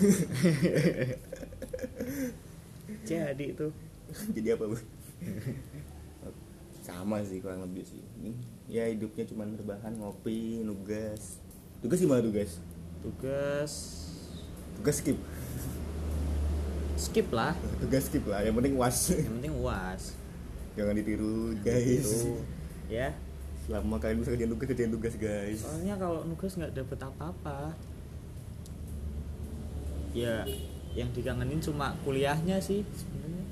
Jadi 3.10 3.58
itu. 3.58 3.74
Jadi 4.38 4.48
apa 4.54 4.70
bu? 4.70 4.78
Sama 6.86 7.26
sih 7.26 7.42
kurang 7.42 7.66
lebih 7.66 7.90
sih. 7.90 8.06
Ini, 8.22 8.38
ya 8.70 8.86
hidupnya 8.86 9.26
cuma 9.26 9.50
rebahan 9.50 9.98
ngopi 9.98 10.62
nugas. 10.62 11.42
Tugas 11.82 11.98
gimana 11.98 12.22
tugas? 12.22 12.62
Tugas. 13.02 13.74
Tugas 14.78 14.96
skip? 15.02 15.18
Skip 16.94 17.34
lah. 17.34 17.58
Tugas 17.82 18.06
skip 18.06 18.30
lah 18.30 18.46
yang 18.46 18.54
penting 18.54 18.78
was. 18.78 19.10
Yang 19.10 19.34
penting 19.42 19.58
uas 19.58 20.20
jangan 20.80 20.96
ditiru 20.96 21.52
guys. 21.60 22.08
ya. 22.88 23.12
Selama 23.68 24.02
kalian 24.02 24.24
bisa 24.24 24.32
kerjain 24.34 24.50
tugas 24.50 24.68
kerjain 24.72 24.92
tugas 24.96 25.14
guys. 25.20 25.60
Soalnya 25.62 25.96
kalau 26.00 26.24
nugas 26.24 26.56
nggak 26.56 26.74
dapet 26.74 27.00
apa-apa 27.04 27.76
ya 30.14 30.46
yang 30.98 31.10
dikangenin 31.14 31.62
cuma 31.62 31.94
kuliahnya 32.02 32.58
sih 32.60 32.82
sebenarnya. 32.94 33.46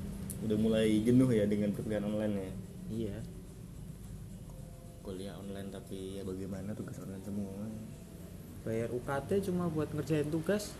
Udah 0.44 0.58
mulai 0.58 1.02
jenuh 1.02 1.30
ya 1.30 1.44
dengan 1.46 1.70
perkuliahan 1.74 2.06
online 2.06 2.34
ya? 2.34 2.52
Iya. 2.88 3.16
Kuliah 5.02 5.34
online 5.38 5.70
tapi 5.72 6.20
ya 6.20 6.22
bagaimana 6.26 6.74
tugas 6.74 6.98
online 7.00 7.24
semua? 7.24 7.52
Bayar 8.66 8.90
UKT 8.92 9.48
cuma 9.48 9.70
buat 9.70 9.88
ngerjain 9.94 10.28
tugas. 10.28 10.74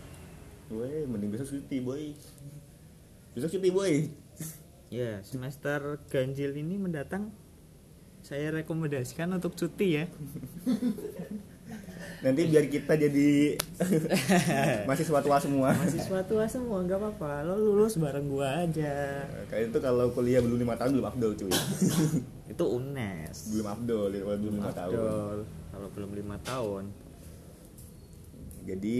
Woi, 0.69 1.07
mending 1.09 1.33
besok 1.33 1.57
cuti 1.57 1.77
boy. 1.81 2.13
Besok 3.33 3.57
cuti 3.57 3.69
boy. 3.73 3.93
Ya 4.93 5.21
semester 5.25 6.01
ganjil 6.09 6.53
ini 6.57 6.77
mendatang 6.77 7.33
saya 8.19 8.51
rekomendasikan 8.51 9.31
untuk 9.31 9.55
cuti 9.55 10.03
ya 10.03 10.05
nanti 12.19 12.41
biar 12.51 12.65
kita 12.67 12.93
jadi 12.99 13.55
mahasiswa 14.87 15.19
tua 15.23 15.37
semua. 15.39 15.69
Mahasiswa 15.71 16.19
tua 16.27 16.45
semua 16.45 16.83
nggak 16.83 16.99
apa-apa. 16.99 17.47
Lo 17.47 17.55
lulus 17.55 17.95
bareng 17.95 18.27
gua 18.27 18.67
aja. 18.67 19.23
Kalian 19.47 19.71
tuh 19.71 19.81
kalau 19.83 20.11
kuliah 20.11 20.43
belum 20.43 20.59
lima 20.59 20.75
tahun 20.75 20.99
belum 20.99 21.07
afdol 21.07 21.31
cuy. 21.39 21.53
Itu 22.51 22.65
UNES. 22.67 23.55
Belum 23.55 23.67
afdol 23.71 24.11
kalau 24.11 24.37
belum 24.37 24.55
lima 24.59 24.71
tahun. 24.75 25.37
kalau 25.69 25.87
belum 25.95 26.11
lima 26.11 26.37
tahun. 26.43 26.83
Jadi 28.67 28.97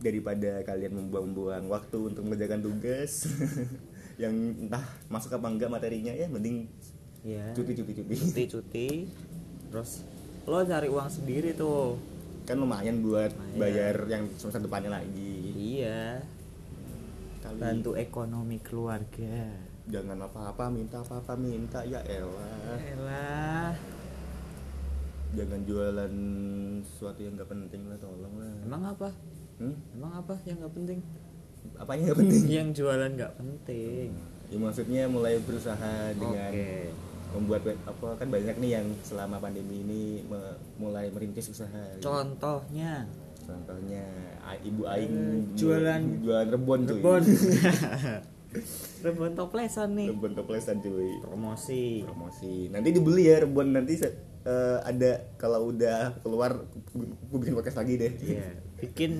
daripada 0.00 0.64
kalian 0.64 0.96
membuang-buang 0.96 1.68
waktu 1.68 1.98
untuk 2.12 2.24
mengerjakan 2.24 2.64
tugas 2.64 3.28
yang 4.22 4.32
entah 4.56 4.80
masuk 5.12 5.36
apa 5.36 5.46
enggak 5.48 5.68
materinya 5.68 6.12
ya 6.12 6.24
mending 6.24 6.64
ya 7.20 7.52
cuti 7.52 7.76
cuti 7.76 7.92
cuti 8.00 8.14
cuti 8.16 8.42
cuti 8.48 8.88
terus 9.68 10.00
lo 10.48 10.64
cari 10.64 10.88
uang 10.88 11.08
sendiri 11.12 11.52
tuh 11.52 12.00
kan 12.50 12.58
lumayan 12.58 12.96
buat 12.98 13.30
Lumayan. 13.30 13.56
bayar 13.56 13.94
yang 14.06 14.22
semester 14.34 14.58
depannya 14.60 14.90
lagi 14.92 15.34
iya 15.54 16.18
kali 17.40 17.56
bantu 17.56 17.90
ekonomi 17.94 18.58
keluarga 18.58 19.54
jangan 19.86 20.18
apa-apa 20.20 20.64
minta 20.68 20.98
apa-apa 20.98 21.34
minta 21.34 21.80
ya 21.82 22.02
elah 22.02 22.78
Elah, 22.84 23.70
jangan 25.32 25.60
jualan 25.62 26.14
sesuatu 26.84 27.20
yang 27.20 27.34
gak 27.34 27.48
penting 27.48 27.86
lah 27.86 27.98
tolong 27.98 28.34
lah 28.34 28.54
emang 28.62 28.82
apa? 28.84 29.08
hmm? 29.58 29.74
Emang 29.94 30.12
apa 30.16 30.34
yang 30.42 30.58
nggak 30.58 30.74
penting? 30.74 31.00
apa 31.76 31.90
yang 31.94 32.02
gak 32.04 32.18
penting 32.18 32.42
Yang 32.46 32.68
jualan 32.76 33.10
nggak 33.14 33.32
penting. 33.36 34.08
ya 34.50 34.56
maksudnya 34.58 35.02
mulai 35.06 35.38
berusaha 35.38 35.92
dengan 36.12 36.50
Oke. 36.50 36.90
Membuat 37.32 37.62
web- 37.64 37.84
apa 37.84 38.08
kan 38.16 38.28
banyak 38.28 38.56
nih 38.56 38.70
yang 38.72 38.86
selama 39.00 39.38
pandemi 39.38 39.80
ini 39.80 40.02
me- 40.22 40.56
mulai 40.76 41.08
merintis 41.08 41.48
usaha 41.48 41.84
Contohnya 41.98 43.06
contohnya 43.40 44.04
A- 44.40 44.60
ibu 44.60 44.82
aing 44.84 45.10
Eh, 45.10 45.38
jualan- 45.54 46.20
jualan 46.20 46.48
rebon 46.48 46.80
cuy 46.82 46.94
rebon. 46.96 47.22
rebon 49.00 49.30
toplesan 49.32 49.94
nih. 49.94 50.08
rebon 50.08 50.32
toplesan 50.32 50.76
cuy 50.78 51.18
Promosi. 51.20 52.02
promosi 52.02 52.66
nanti 52.68 52.88
dibeli 52.90 53.26
ya 53.26 53.40
rebon 53.40 53.70
nanti 53.70 53.94
eh, 54.42 54.78
ada 54.80 55.10
kalau 55.36 55.70
udah 55.70 56.18
keluar 56.18 56.66
gue 56.92 57.38
bikin 57.38 57.54
podcast 57.54 57.78
lagi 57.78 57.94
deh 57.96 58.12
Iya, 58.16 58.48
bikin 58.80 59.12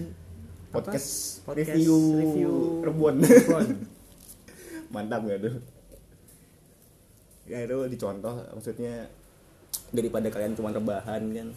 apa? 0.70 0.82
podcast, 0.82 1.08
Podcast 1.42 1.74
review, 1.74 1.96
review 2.16 2.52
rebon 2.80 3.14
rebon. 3.20 3.66
mantap 4.94 5.22
gak 5.24 5.38
tuh 5.40 5.54
ya 7.50 7.58
itu 7.60 7.76
dicontoh 7.88 8.30
maksudnya 8.48 9.10
daripada 9.90 10.26
kalian 10.28 10.54
cuma 10.54 10.70
rebahan 10.70 11.22
kan 11.28 11.48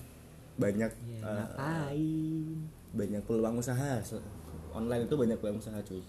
banyak 0.56 0.90
Ya, 0.90 1.22
eh, 1.22 1.38
ngapain? 1.40 2.46
banyak 2.92 3.22
peluang 3.24 3.56
usaha 3.56 4.02
online 4.72 5.06
itu 5.06 5.16
banyak 5.16 5.38
peluang 5.38 5.58
usaha 5.58 5.78
cuy 5.80 6.02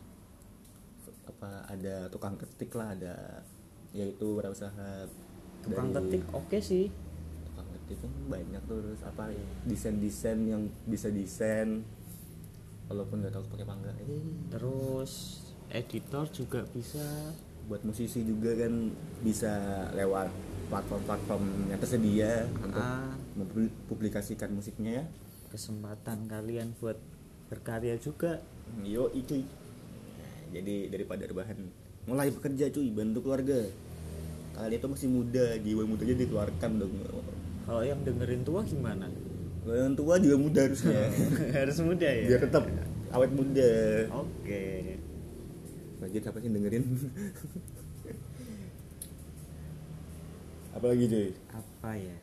apa 1.24 1.50
ada 1.66 2.08
tukang 2.08 2.34
ketik 2.34 2.72
lah 2.72 2.92
ada 2.92 3.44
yaitu 3.90 4.34
berusaha 4.34 5.08
Tukang 5.62 5.88
dari- 5.90 6.10
ketik 6.10 6.24
oke 6.30 6.58
sih. 6.58 6.88
tukang 7.46 7.68
ketik 7.70 7.98
kan 8.00 8.12
banyak 8.30 8.62
tuh 8.62 8.78
terus 8.82 9.00
apa 9.02 9.28
ya 9.28 9.44
desain 9.64 9.96
desain 9.96 10.38
yang 10.42 10.62
bisa 10.84 11.08
desain 11.08 11.80
walaupun 12.84 13.20
nggak 13.20 13.32
tahu 13.32 13.44
pakai 13.48 13.64
apa 13.64 13.74
enggak 13.74 13.94
eh, 13.98 14.08
Terus 14.50 15.12
editor 15.70 16.24
juga 16.28 16.60
bisa. 16.68 17.32
Buat 17.64 17.80
musisi 17.83 18.21
juga 18.23 18.52
kan 18.54 18.92
bisa 19.21 19.52
lewat 19.92 20.28
platform-platform 20.68 21.42
yang 21.68 21.78
tersedia 21.78 22.30
untuk 22.56 22.80
Ah. 22.80 23.12
mempublikasikan 23.35 24.50
musiknya 24.50 25.00
ya. 25.00 25.04
Kesempatan 25.49 26.26
kalian 26.26 26.75
buat 26.78 26.99
berkarya 27.49 27.97
juga. 27.97 28.40
yo 28.80 29.12
cuy. 29.12 29.44
Nah, 29.44 30.35
jadi 30.50 30.88
daripada 30.88 31.28
rebahan 31.28 31.68
mulai 32.04 32.33
bekerja 32.33 32.73
cuy. 32.73 32.88
Bantu 32.90 33.21
keluarga. 33.23 33.61
Kalian 34.56 34.73
itu 34.73 34.88
masih 34.88 35.09
muda 35.11 35.44
jiwa 35.61 35.83
mudanya 35.85 36.14
dikeluarkan 36.16 36.71
dong. 36.80 36.94
Kalau 37.64 37.83
yang 37.85 38.00
dengerin 38.02 38.42
tua 38.42 38.64
gimana? 38.64 39.06
Kalau 39.62 39.76
yang 39.76 39.94
tua 39.94 40.16
juga 40.16 40.37
muda 40.37 40.61
harusnya. 40.64 41.00
Harus 41.56 41.78
muda 41.80 42.09
ya? 42.09 42.25
Biar 42.28 42.40
tetap 42.44 42.64
awet 43.12 43.30
muda. 43.33 43.71
Oke 44.16 44.64
lagi 46.04 46.20
siapa 46.20 46.38
sih 46.38 46.52
dengerin. 46.52 46.84
Apalagi 50.76 51.04
cuy 51.08 51.28
apa 51.54 51.90
ya? 51.96 52.16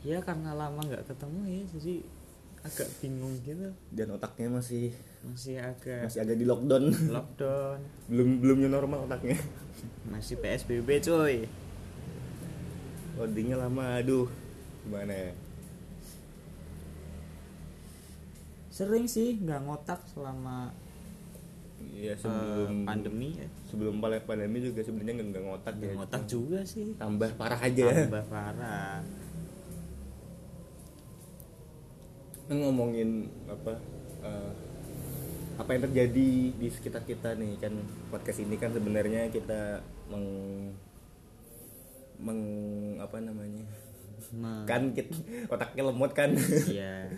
Ya 0.00 0.18
karena 0.24 0.56
lama 0.56 0.80
nggak 0.80 1.04
ketemu 1.12 1.40
ya 1.44 1.62
jadi 1.76 1.94
agak 2.64 2.88
bingung 3.04 3.36
gitu. 3.44 3.68
Dan 3.92 4.16
otaknya 4.16 4.48
masih 4.48 4.96
masih 5.20 5.60
agak 5.60 6.08
masih 6.08 6.24
agak 6.24 6.36
di 6.40 6.46
lockdown. 6.48 6.88
Lockdown. 7.12 7.78
Belum 8.10 8.40
belumnya 8.40 8.72
normal 8.72 9.04
otaknya. 9.04 9.36
Masih 10.08 10.40
psbb 10.40 10.88
coy 11.04 11.44
loadingnya 13.20 13.60
lama 13.60 14.00
aduh. 14.00 14.32
Gimana 14.88 15.12
ya? 15.12 15.32
Sering 18.72 19.04
sih 19.04 19.36
nggak 19.36 19.60
ngotak 19.68 20.00
selama 20.08 20.72
Iya 21.80 22.12
eh, 22.12 22.16
sebelum 22.16 22.84
pandemi 22.84 23.28
ya. 23.36 23.48
sebelum 23.68 23.94
pandemi 24.00 24.58
juga 24.60 24.80
sebenarnya 24.84 25.12
nggak 25.20 25.28
nggak 25.32 25.44
ngotak 25.48 25.74
ya. 25.80 25.92
ngotak 25.96 26.22
juga 26.28 26.58
sih. 26.64 26.92
Tambah 26.96 27.30
parah 27.40 27.60
aja. 27.60 27.84
Tambah 27.88 28.24
parah. 28.28 29.00
Ngomongin 32.50 33.30
apa 33.48 33.72
eh, 34.24 34.52
apa 35.60 35.70
yang 35.76 35.82
terjadi 35.92 36.28
di 36.56 36.68
sekitar 36.72 37.04
kita 37.04 37.36
nih 37.36 37.60
kan 37.60 37.76
podcast 38.08 38.40
ini 38.40 38.56
kan 38.56 38.72
sebenarnya 38.72 39.28
kita 39.28 39.84
meng 40.08 40.26
meng 42.20 42.40
apa 43.00 43.16
namanya? 43.20 43.64
Me- 44.36 44.68
kan 44.68 44.92
kita 44.92 45.16
otaknya 45.48 45.88
lemot 45.88 46.12
kan. 46.12 46.36
Ya 46.68 47.08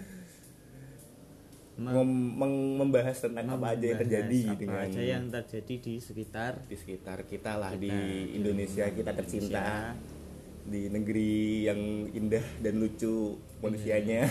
Me- 1.72 1.88
Ngom- 1.88 2.32
meng- 2.36 2.74
membahas 2.78 3.16
tentang 3.18 3.48
apa 3.48 3.72
aja 3.72 3.80
yang 3.82 3.96
membahas 3.96 4.00
terjadi 4.04 4.40
apa 4.44 4.58
dengan 4.58 4.80
aja 4.84 5.00
yang 5.02 5.24
terjadi 5.26 5.74
di 5.78 5.94
sekitar 5.98 6.52
di 6.62 6.76
sekitar 6.76 7.18
kita 7.24 7.56
lah 7.56 7.72
Kita, 7.72 7.80
di 7.80 7.88
di 7.88 8.36
Indonesia 8.36 8.84
kita 8.88 9.10
tercinta. 9.12 9.60
Indonesia. 9.60 10.10
di 10.62 10.86
negeri 10.86 11.32
yang 11.64 11.80
indah 12.08 12.44
dan 12.60 12.78
lucu 12.78 13.34
manusianya. 13.58 14.30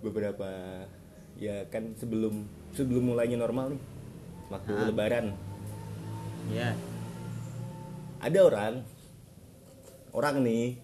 Beberapa 0.00 0.48
ya 1.36 1.66
kan 1.66 1.94
sebelum 1.94 2.46
sebelum 2.72 3.12
mulainya 3.12 3.36
normal 3.36 3.74
nih 3.74 3.82
waktu 4.48 4.72
Ah. 4.72 4.86
lebaran. 4.86 5.26
Ya 6.48 6.72
ada 8.18 8.38
orang 8.40 8.74
orang 10.10 10.36
nih 10.40 10.78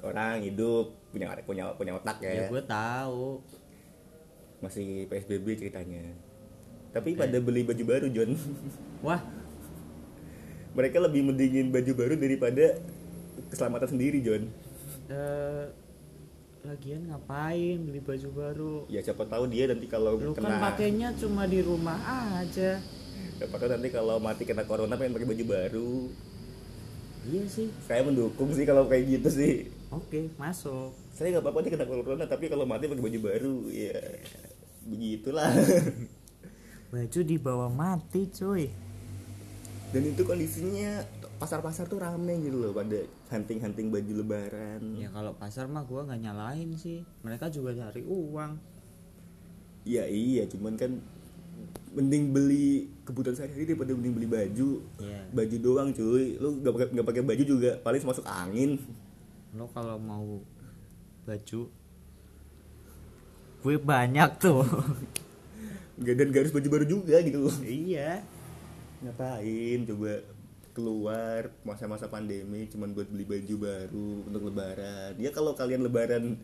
orang 0.00 0.42
hidup 0.42 0.96
punya 1.10 1.26
punya 1.42 1.64
punya 1.74 1.92
otak 1.98 2.22
ya. 2.22 2.30
Ya, 2.30 2.42
gue 2.46 2.62
tahu. 2.64 3.42
Masih 4.62 5.10
PSBB 5.10 5.58
ceritanya. 5.58 6.14
Tapi 6.90 7.14
pada 7.14 7.38
beli 7.38 7.66
baju 7.66 7.82
baru 7.86 8.06
John. 8.10 8.34
Wah. 9.06 9.22
Mereka 10.70 11.02
lebih 11.02 11.26
mendingin 11.26 11.74
baju 11.74 11.92
baru 11.98 12.14
daripada 12.14 12.78
keselamatan 13.50 13.88
sendiri 13.90 14.22
John. 14.22 14.46
Eh, 15.10 15.64
lagian 16.62 17.10
ngapain 17.10 17.78
beli 17.82 17.98
baju 17.98 18.28
baru? 18.30 18.74
Ya 18.86 19.02
siapa 19.02 19.26
tahu 19.26 19.50
dia 19.50 19.66
nanti 19.66 19.90
kalau 19.90 20.14
lu 20.14 20.30
kena 20.30 20.60
kan 20.60 20.62
pakainya 20.70 21.10
cuma 21.18 21.50
di 21.50 21.58
rumah 21.58 21.98
aja. 22.38 22.78
Siapa 23.40 23.54
tahu 23.58 23.68
nanti 23.72 23.88
kalau 23.90 24.22
mati 24.22 24.46
kena 24.46 24.62
corona 24.62 24.94
pengen 24.94 25.18
pakai 25.18 25.28
baju 25.34 25.44
baru. 25.50 25.92
Iya 27.26 27.44
sih. 27.50 27.68
Saya 27.82 28.06
mendukung 28.06 28.54
sih 28.54 28.62
kalau 28.62 28.86
kayak 28.86 29.18
gitu 29.18 29.28
sih. 29.32 29.54
Oke 29.90 30.30
masuk 30.38 30.99
saya 31.20 31.36
nggak 31.36 31.44
apa-apa 31.44 31.60
nih 31.60 31.70
kena 31.76 31.84
corona 31.84 32.24
tapi 32.24 32.48
kalau 32.48 32.64
mati 32.64 32.88
pakai 32.88 33.04
baju 33.04 33.18
baru 33.20 33.56
ya 33.68 34.00
begitulah. 34.88 35.52
Baju 36.88 37.20
dibawa 37.20 37.68
mati 37.68 38.24
cuy. 38.32 38.72
Dan 39.92 40.02
itu 40.08 40.24
kondisinya 40.24 41.04
pasar-pasar 41.36 41.92
tuh 41.92 42.00
rame 42.00 42.40
gitu 42.40 42.56
loh 42.56 42.72
pada 42.72 43.04
hunting-hunting 43.36 43.92
baju 43.92 44.12
lebaran. 44.16 44.80
Ya 44.96 45.12
kalau 45.12 45.36
pasar 45.36 45.68
mah 45.68 45.84
gua 45.84 46.08
nggak 46.08 46.24
nyalain 46.24 46.72
sih. 46.80 47.04
Mereka 47.20 47.52
juga 47.52 47.76
cari 47.76 48.00
uang. 48.00 48.56
Iya 49.84 50.08
iya 50.08 50.48
cuman 50.48 50.80
kan 50.80 51.04
mending 51.92 52.32
beli 52.32 52.88
kebutuhan 53.04 53.36
sehari-hari 53.36 53.68
daripada 53.68 53.92
mending 53.92 54.16
beli 54.16 54.28
baju. 54.40 54.70
Iya. 55.04 55.20
baju 55.36 55.56
doang 55.60 55.88
cuy. 55.92 56.40
Lu 56.40 56.64
nggak 56.64 56.72
pakai 56.72 56.88
nggak 56.96 57.06
pakai 57.12 57.22
baju 57.28 57.42
juga 57.44 57.70
paling 57.84 58.00
masuk 58.08 58.24
angin. 58.24 58.80
Lo 59.52 59.68
kalau 59.68 60.00
mau 60.00 60.40
baju. 61.30 61.60
Gue 63.60 63.76
banyak 63.76 64.30
tuh. 64.40 64.64
Nggak- 66.00 66.16
dan 66.16 66.26
gak 66.32 66.40
harus 66.42 66.54
baju 66.56 66.68
baru 66.72 66.86
juga 66.88 67.16
gitu. 67.20 67.46
Iya. 67.62 68.24
Ngapain 69.04 69.78
coba 69.86 70.12
keluar 70.70 71.50
masa-masa 71.60 72.06
pandemi 72.06 72.64
cuman 72.70 72.94
buat 72.94 73.10
beli 73.10 73.26
baju 73.26 73.54
baru 73.58 74.10
untuk 74.26 74.42
lebaran. 74.48 75.12
Ya 75.18 75.30
kalau 75.30 75.52
kalian 75.52 75.84
lebaran 75.84 76.40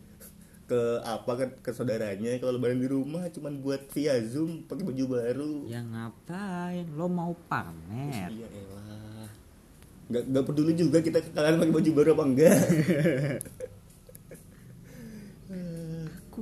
ke 0.67 0.81
apa 0.99 1.31
ke, 1.39 1.45
ke 1.63 1.71
saudaranya 1.71 2.35
kalau 2.43 2.59
lebaran 2.59 2.77
di 2.77 2.91
rumah 2.91 3.23
cuman 3.31 3.63
buat 3.63 3.87
via 3.95 4.19
zoom 4.21 4.67
pakai 4.67 4.83
baju 4.83 5.03
baru. 5.09 5.53
Ya 5.65 5.81
ngapain? 5.81 6.85
Lo 6.93 7.07
mau 7.07 7.33
pamer? 7.47 8.29
Iya 8.29 8.47
elah. 8.51 9.31
Nggak 10.07 10.23
nggak 10.27 10.45
peduli 10.45 10.73
juga 10.75 10.97
kita 10.99 11.19
kalian 11.33 11.57
pakai 11.57 11.73
baju 11.73 11.89
baru 11.95 12.09
apa 12.13 12.23
enggak 12.23 12.57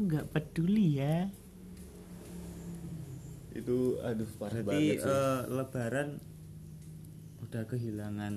nggak 0.06 0.26
peduli 0.32 1.02
ya. 1.02 1.28
Itu 3.56 3.98
aduh 4.04 4.30
parah 4.38 4.62
berarti 4.62 4.68
banget 4.68 4.98
sih. 5.02 5.10
eh, 5.10 5.40
lebaran 5.50 6.10
udah 7.46 7.64
kehilangan 7.66 8.34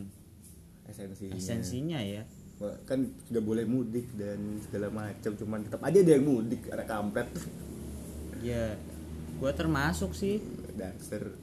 esensinya. 0.88 1.36
esensinya 1.36 2.00
ya. 2.00 2.22
Wah, 2.58 2.74
kan 2.86 3.06
sudah 3.30 3.42
boleh 3.42 3.62
mudik 3.66 4.10
dan 4.18 4.58
segala 4.66 4.90
macam 4.90 5.30
cuman 5.38 5.62
tetap 5.62 5.78
aja 5.84 5.98
ada 6.02 6.12
yang 6.16 6.26
mudik 6.26 6.62
ada 6.70 6.84
kampret. 6.86 7.28
Ya 8.42 8.74
gue 9.38 9.50
termasuk 9.54 10.14
sih. 10.14 10.42
Dasar 10.74 11.34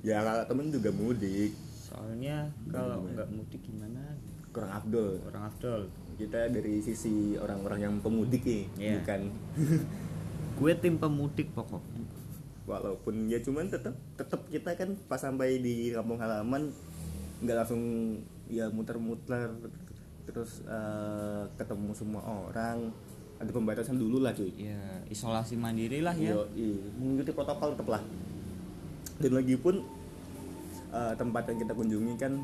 ya 0.00 0.24
kakak 0.24 0.46
temen 0.48 0.66
juga 0.72 0.90
mudik. 0.94 1.52
Soalnya 1.90 2.48
kalau 2.70 3.04
nggak 3.06 3.28
mudik 3.34 3.60
gimana? 3.66 4.16
Kurang 4.50 4.72
abdul. 4.74 5.22
Orang 5.26 5.46
Abdul 5.46 5.82
kita 6.20 6.52
dari 6.52 6.84
sisi 6.84 7.40
orang-orang 7.40 7.80
yang 7.80 7.94
pemudik 8.04 8.44
nih 8.44 8.64
Iya. 8.76 8.92
bukan. 9.00 9.20
Gue 10.60 10.72
tim 10.76 11.00
pemudik 11.00 11.48
pokoknya 11.56 12.20
walaupun 12.70 13.26
ya 13.26 13.42
cuman 13.42 13.66
tetap 13.66 13.98
tetap 14.14 14.46
kita 14.46 14.70
kan 14.78 14.94
pas 15.10 15.18
sampai 15.18 15.58
di 15.58 15.90
kampung 15.90 16.22
halaman 16.22 16.70
nggak 17.42 17.56
langsung 17.58 17.82
ya 18.46 18.70
muter-muter 18.70 19.50
terus 20.30 20.62
eh, 20.68 21.42
ketemu 21.58 21.90
semua 21.96 22.22
orang. 22.22 22.94
Ada 23.40 23.56
pembatasan 23.56 23.96
dulu 23.96 24.20
lah 24.20 24.36
cuy. 24.36 24.52
Ya 24.54 25.00
isolasi 25.08 25.56
mandiri 25.56 26.04
lah 26.04 26.12
ya. 26.12 26.36
Yo, 26.36 26.44
mengikuti 27.00 27.32
protokol 27.32 27.72
tetap 27.72 27.88
lah. 27.88 28.02
Dan 29.16 29.32
lagi 29.32 29.56
pun 29.56 29.80
eh, 30.92 31.14
tempat 31.16 31.48
yang 31.50 31.58
kita 31.64 31.72
kunjungi 31.72 32.14
kan 32.20 32.36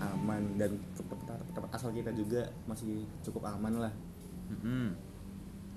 aman 0.00 0.42
dan 0.58 0.74
tempat, 0.96 1.18
tempat 1.54 1.70
asal 1.72 1.90
kita 1.94 2.10
juga 2.12 2.44
masih 2.66 3.06
cukup 3.22 3.48
aman 3.48 3.88
lah. 3.88 3.94
Mm-mm. 4.44 4.92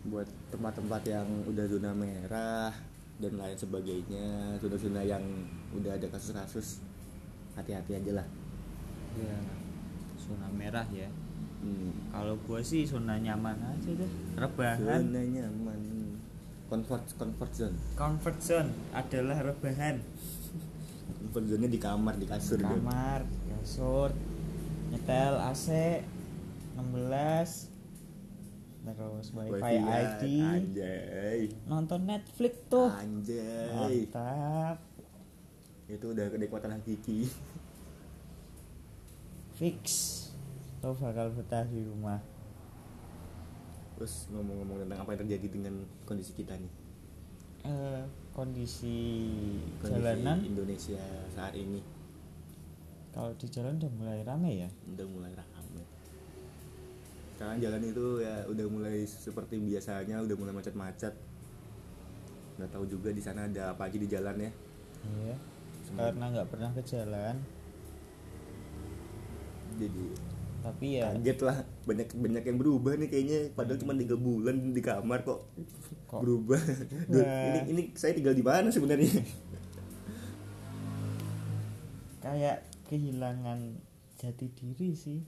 buat 0.07 0.27
tempat-tempat 0.51 1.03
yang 1.07 1.27
udah 1.47 1.65
zona 1.67 1.91
merah 1.91 2.71
dan 3.17 3.33
lain 3.33 3.57
sebagainya 3.57 4.55
zona-zona 4.61 5.01
yang 5.03 5.23
udah 5.73 5.97
ada 5.97 6.07
kasus-kasus 6.07 6.79
hati-hati 7.57 7.97
aja 7.97 8.23
lah. 8.23 8.27
Ya 9.17 9.35
zona 10.21 10.47
merah 10.53 10.85
ya. 10.93 11.09
Hmm. 11.57 11.89
kalau 12.13 12.37
gue 12.37 12.61
sih 12.61 12.85
zona 12.85 13.17
nyaman 13.17 13.57
aja 13.57 13.89
deh 13.97 14.11
rebahan. 14.37 15.01
Zona 15.09 15.21
nyaman. 15.25 15.81
Comfort 16.69 17.03
comfort 17.17 17.51
zone. 17.55 17.75
Comfort 17.97 18.37
zone 18.37 18.69
adalah 18.93 19.41
rebahan. 19.41 19.97
Comfort 21.17 21.45
zone 21.49 21.65
di 21.65 21.79
kamar 21.81 22.15
di 22.21 22.29
kasur. 22.29 22.61
Jon. 22.61 22.85
kamar 22.85 23.25
kasur 23.61 24.09
nyetel 24.89 25.35
AC 25.41 25.67
16 26.77 27.75
terus 28.87 29.27
wifi 29.35 29.51
Wifi-an, 29.51 29.83
ID 29.83 30.23
anjay. 30.39 31.39
nonton 31.67 32.07
Netflix 32.07 32.53
tuh. 32.71 32.87
Anjay. 32.87 34.07
Mantap. 34.07 34.79
Itu 35.91 36.15
udah 36.15 36.31
kenikmatan 36.31 36.79
hakiki 36.79 37.27
fix. 39.59 39.83
Lo 40.79 40.95
bakal 40.95 41.35
betah 41.35 41.67
di 41.67 41.83
rumah. 41.83 42.23
Terus 43.97 44.29
ngomong-ngomong 44.31 44.87
tentang 44.87 45.03
apa 45.03 45.09
yang 45.11 45.21
terjadi 45.25 45.47
dengan 45.49 45.75
kondisi 46.05 46.31
kita 46.31 46.53
nih? 46.55 46.71
Eh, 47.65 48.03
kondisi 48.31 48.95
kondisi 49.81 49.99
jalanan? 49.99 50.37
Indonesia 50.45 51.01
saat 51.27 51.57
ini 51.57 51.81
kalau 53.17 53.33
di 53.33 53.47
jalan 53.49 53.81
udah 53.81 53.91
mulai 53.91 54.21
rame 54.21 54.51
ya? 54.61 54.69
Udah 54.93 55.07
mulai 55.09 55.33
ramai 55.33 55.57
sekarang 57.37 57.61
jalan 57.61 57.81
itu 57.85 58.05
ya 58.25 58.33
udah 58.49 58.65
mulai 58.65 59.05
seperti 59.05 59.61
biasanya 59.61 60.25
udah 60.25 60.33
mulai 60.33 60.57
macet-macet. 60.57 61.13
Nggak 62.57 62.69
tahu 62.73 62.89
juga 62.89 63.13
di 63.13 63.21
sana 63.21 63.45
ada 63.45 63.77
apa 63.77 63.85
aja 63.85 63.93
di 63.93 64.09
jalan 64.09 64.41
ya. 64.41 64.51
Iya. 65.05 65.35
Semoga- 65.85 66.09
karena 66.09 66.25
nggak 66.33 66.49
pernah 66.49 66.69
ke 66.73 66.81
jalan. 66.81 67.35
Jadi 69.77 70.05
tapi 70.65 70.85
ya 70.97 71.13
kaget 71.13 71.39
lah. 71.45 71.57
Banyak 71.85 72.07
banyak 72.17 72.43
yang 72.49 72.57
berubah 72.57 72.93
nih 72.97 73.05
kayaknya. 73.05 73.39
Padahal 73.53 73.79
cuma 73.85 73.93
tiga 73.93 74.17
bulan 74.17 74.73
di 74.73 74.81
kamar 74.81 75.21
kok, 75.21 75.39
Kok? 76.09 76.21
berubah. 76.25 76.57
Duh, 77.13 77.21
Nah. 77.21 77.53
ini 77.53 77.59
ini 77.69 77.81
saya 77.93 78.17
tinggal 78.17 78.33
di 78.33 78.41
mana 78.41 78.73
sebenarnya? 78.73 79.13
Kayak 82.17 82.65
kehilangan 82.87 83.59
jati 84.17 84.47
diri 84.55 84.95
sih. 84.95 85.21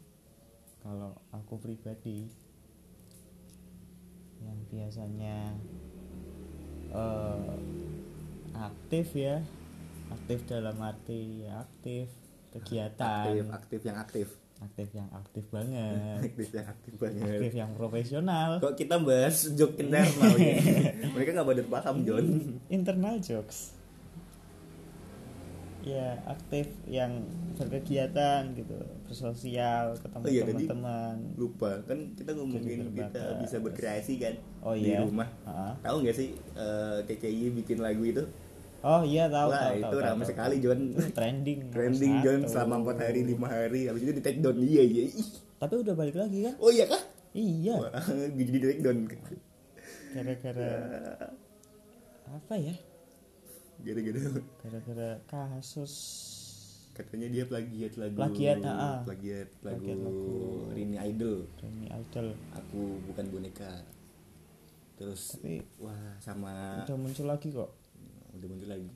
Kalau 0.79 1.11
aku 1.35 1.59
pribadi 1.59 2.23
yang 4.39 4.59
biasanya 4.71 5.51
eh, 6.95 7.53
aktif 8.55 9.11
ya 9.11 9.43
aktif 10.09 10.47
dalam 10.47 10.79
arti 10.79 11.43
ya 11.43 11.61
aktif 11.67 12.07
kegiatan. 12.55 13.27
Aktif 13.27 13.45
aktif 13.51 13.81
yang 13.83 13.97
aktif. 13.99 14.27
Aktif 14.59 14.87
yang 14.91 15.07
aktif 15.15 15.45
banget. 15.55 16.19
Aktif 16.27 16.49
yang 16.51 16.67
aktif 16.67 16.93
banget. 16.99 17.39
Aktif 17.39 17.53
yang 17.55 17.71
profesional. 17.79 18.49
Kok 18.59 18.75
kita 18.75 18.99
bahas 18.99 19.47
joke 19.55 19.79
internal 19.79 20.35
ya 20.35 20.59
mereka 21.15 21.29
nggak 21.31 21.47
pada 21.47 21.63
paham 21.63 21.95
John. 22.03 22.25
Internal 22.67 23.15
jokes 23.23 23.78
ya 25.79 26.19
aktif 26.27 26.67
yang 26.85 27.23
berkegiatan 27.55 28.51
gitu 28.51 28.75
bersosial 29.07 29.95
ketemu 29.95 30.23
Oh 30.23 30.31
iya, 30.31 30.43
teman-teman. 30.43 31.15
lupa. 31.39 31.71
Kan 31.87 32.13
kita 32.19 32.35
ngomongin 32.35 32.91
kita 32.91 33.39
bisa 33.39 33.57
berkreasi 33.63 34.19
kan 34.19 34.35
Oh 34.59 34.75
di 34.75 34.91
iya. 34.91 35.03
rumah. 35.03 35.27
Ah. 35.47 35.73
tahu 35.79 36.03
nggak 36.03 36.15
sih 36.15 36.35
eh, 36.35 36.97
KKI 37.07 37.55
bikin 37.63 37.79
lagu 37.79 38.03
itu? 38.03 38.23
Oh 38.79 39.03
iya 39.03 39.27
tahu 39.27 39.51
wah 39.51 39.59
tahu, 39.59 39.75
itu 39.75 39.83
tahu, 39.91 39.99
ramai 39.99 40.23
tahu, 40.23 40.31
sekali. 40.31 40.55
John. 40.63 40.79
Trending 41.11 41.59
trending 41.71 42.13
John 42.23 42.39
selama 42.47 42.83
empat 42.83 42.97
hari 43.11 43.21
lima 43.27 43.47
hari. 43.51 43.91
Habis 43.91 44.01
itu 44.07 44.13
di 44.15 44.23
take 44.23 44.39
down 44.39 44.55
iya. 44.59 44.83
Iya 44.83 45.05
tapi 45.59 45.75
udah 45.83 45.91
balik 45.91 46.15
lagi 46.15 46.47
kan? 46.47 46.55
Oh 46.63 46.71
iya 46.71 46.87
kah? 46.87 47.03
Iya. 47.35 47.75
Wah, 47.75 47.91
jadi 48.39 48.49
di 48.55 48.59
take 48.63 48.81
down. 48.83 48.97
Gara-gara 50.15 50.71
apa 52.29 52.55
ya 52.61 52.77
gara-gara 53.79 54.21
gara-gara 54.59 55.09
kasus 55.25 55.93
katanya 56.99 57.31
dia 57.31 57.43
plagiat 57.47 57.95
lagu. 57.95 58.19
Plagiat, 58.19 58.59
ah, 58.67 58.75
ah. 58.75 58.97
plagiat 59.07 59.47
lagu, 59.63 59.79
Plagiat 59.79 59.99
lagu. 60.03 60.27
Rini 60.75 60.97
Idol 60.99 61.47
Remy 61.63 61.87
Idol 61.95 62.27
aku 62.51 62.81
bukan 63.07 63.25
boneka. 63.31 63.71
Terus 64.99 65.39
Tapi- 65.39 65.63
wah 65.79 66.19
sama 66.19 66.83
udah 66.83 66.99
muncul 66.99 67.23
lagi 67.31 67.55
kok. 67.55 67.71
Udah 68.35 68.47
muncul 68.51 68.67
lagi. 68.67 68.87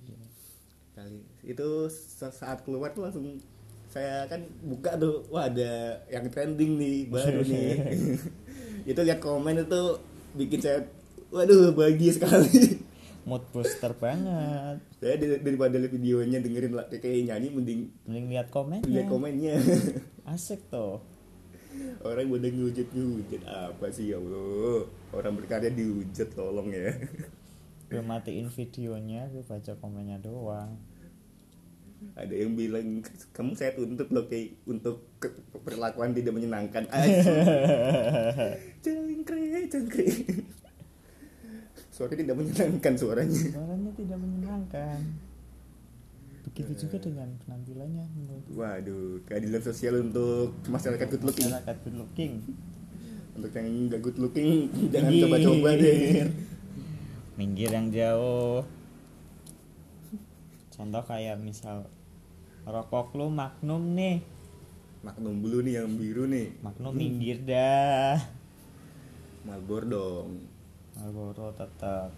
Kali 0.92 1.24
itu 1.48 1.70
sa- 1.88 2.36
saat 2.36 2.68
keluar 2.68 2.92
tuh 2.92 3.08
langsung 3.08 3.40
saya 3.88 4.28
kan 4.28 4.44
buka 4.68 5.00
tuh 5.00 5.24
wah 5.32 5.48
ada 5.48 6.04
yang 6.12 6.28
trending 6.28 6.76
nih 6.76 6.98
baru 7.08 7.40
nih. 7.40 7.72
Itu 8.92 9.00
lihat 9.00 9.24
komen 9.24 9.64
itu 9.64 9.96
bikin 10.36 10.60
saya 10.60 10.84
waduh 11.32 11.72
bahagia 11.72 12.12
sekali 12.12 12.83
mood 13.24 13.44
booster 13.56 13.96
banget. 13.96 14.84
Saya 15.00 15.16
dari- 15.16 15.40
daripada 15.40 15.76
lihat 15.80 15.94
videonya 15.96 16.44
dengerin 16.44 16.74
lah 16.76 16.86
kayak 16.92 17.24
nyanyi 17.28 17.48
mending 17.52 17.82
mending 18.04 18.26
lihat 18.32 18.48
komennya. 18.52 18.88
lihat 18.88 19.08
komennya. 19.08 19.56
Asik 20.34 20.68
tuh. 20.68 21.00
Orang 22.06 22.30
pada 22.30 22.48
ngehujat 22.54 22.88
ngehujat 22.94 23.42
apa 23.50 23.86
sih 23.90 24.14
ya 24.14 24.22
Allah? 24.22 24.86
Orang 25.10 25.34
berkarya 25.40 25.74
dihujat 25.74 26.30
tolong 26.36 26.70
ya. 26.70 26.94
Gue 27.90 28.04
matiin 28.04 28.50
videonya 28.50 29.30
gue 29.32 29.42
baca 29.42 29.74
komennya 29.82 30.22
doang. 30.22 30.78
Ada 32.20 32.36
yang 32.36 32.60
bilang 32.60 33.00
kamu 33.32 33.56
saya 33.56 33.72
tuntut 33.74 34.12
loh 34.12 34.28
kayak 34.28 34.60
untuk 34.68 35.08
perlakuan 35.64 36.12
tidak 36.12 36.36
menyenangkan. 36.36 36.84
Cengkre 38.84 39.64
cengkre 39.72 40.06
suara 41.94 42.18
tidak 42.18 42.34
menyenangkan 42.34 42.94
suaranya. 42.98 43.42
Suaranya 43.54 43.92
tidak 43.94 44.18
menyenangkan. 44.18 45.00
Begitu 46.50 46.86
juga 46.86 46.98
dengan 46.98 47.30
penampilannya 47.46 48.06
menurut 48.18 48.46
waduh 48.58 49.22
keadilan 49.30 49.62
sosial 49.62 50.02
untuk 50.02 50.58
masyarakat 50.66 51.06
good 51.06 51.24
looking. 51.24 51.46
Masyarakat 51.54 51.78
good 51.86 51.98
looking. 52.02 52.34
Untuk 53.38 53.52
yang 53.54 53.68
nggak 53.90 54.02
good 54.02 54.18
looking 54.18 54.50
jangan 54.94 55.12
coba-coba 55.14 55.70
deh. 55.78 56.26
Minggir 57.38 57.70
yang 57.70 57.94
jauh. 57.94 58.66
Contoh 60.74 61.04
kayak 61.06 61.38
misal 61.38 61.86
rokok 62.66 63.14
lu 63.14 63.30
magnum 63.30 63.94
nih. 63.94 64.26
Magnum 65.06 65.46
blue 65.46 65.62
nih 65.62 65.78
yang 65.78 65.94
biru 65.94 66.26
nih. 66.26 66.58
Magnum 66.66 66.94
minggir 66.98 67.38
dah. 67.46 68.18
Marlboro 69.46 69.86
dong 69.86 70.53
Marlboro 70.98 71.54
tetap. 71.54 72.10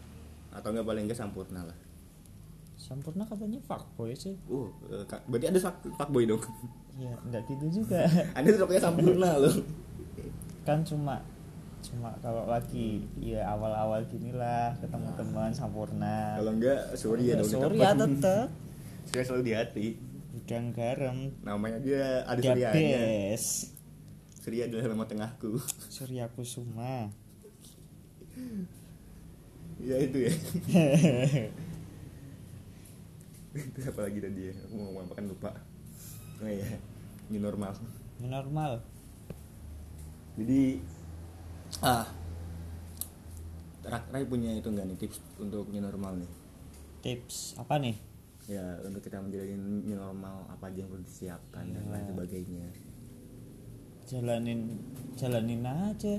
Atau 0.51 0.69
nggak 0.71 0.87
paling 0.87 1.03
nggak 1.07 1.19
Sampurna 1.19 1.61
lah. 1.67 1.77
Sempurna 2.75 3.23
katanya 3.23 3.59
fuckboy 3.63 4.11
sih. 4.15 4.35
Uh 4.51 4.67
eh, 4.91 5.03
berarti 5.27 5.47
ada 5.51 5.59
fuckboy 5.95 6.27
dong. 6.27 6.43
Ya 6.99 7.15
nggak 7.27 7.43
gitu 7.47 7.83
juga. 7.83 8.03
Anda 8.37 8.55
tuh 8.55 8.67
rokoknya 8.67 8.83
Sampurna 8.83 9.31
loh. 9.39 9.55
Kan 10.67 10.83
cuma 10.83 11.23
cuma 11.85 12.09
kalau 12.17 12.49
lagi 12.49 13.05
ya 13.21 13.45
awal-awal 13.45 14.01
gini 14.09 14.33
lah 14.33 14.73
ketemu 14.81 15.05
teman 15.13 15.53
sempurna 15.53 16.33
kalau 16.33 16.57
enggak 16.57 16.81
Surya 16.97 17.37
dong 17.37 17.45
di 17.45 17.53
Surya 17.53 17.89
tetep. 17.93 18.47
Surya 19.07 19.23
selalu 19.23 19.43
di 19.45 19.53
hati. 19.53 19.87
Udang 20.35 20.73
garam. 20.73 21.17
Namanya 21.45 21.77
dia 21.79 22.25
ada 22.25 22.41
Suryanya 22.41 23.37
Surya 24.45 24.69
adalah 24.69 24.85
nama 24.93 25.05
tengahku. 25.05 25.57
Surya 25.89 26.25
Kusuma 26.33 27.09
ya 29.79 29.95
itu 29.97 30.17
ya. 30.21 30.33
Itu 33.55 33.79
apa 33.91 33.99
lagi 34.01 34.19
tadi 34.19 34.41
ya? 34.49 34.53
Aku 34.65 34.73
mau 34.73 34.85
ngomong 34.89 35.03
apa 35.05 35.13
kan 35.13 35.25
lupa. 35.25 35.51
Oh 36.39 36.47
iya 36.47 36.77
ini 37.27 37.39
normal. 37.39 37.71
Ini 38.17 38.27
normal. 38.27 38.71
Jadi 40.35 40.61
ah. 41.81 42.07
Rak- 43.85 44.09
Rai 44.09 44.25
punya 44.25 44.49
itu 44.49 44.65
enggak 44.65 44.89
nih 44.89 44.97
tips 44.97 45.17
untuk 45.37 45.69
new 45.69 45.77
normal 45.79 46.17
nih? 46.17 46.31
Tips 47.01 47.53
apa 47.55 47.77
nih? 47.77 47.95
Ya 48.45 48.81
untuk 48.81 48.99
kita 48.99 49.21
menjalani 49.21 49.53
new 49.57 49.93
normal 49.93 50.49
apa 50.49 50.69
aja 50.69 50.81
yang 50.81 50.89
perlu 50.89 51.01
disiapkan 51.01 51.65
dan 51.69 51.83
Ya. 51.83 51.91
lain 51.93 52.05
sebagainya. 52.09 52.67
Jalanin 54.05 54.59
jalanin 55.15 55.61
aja 55.65 56.17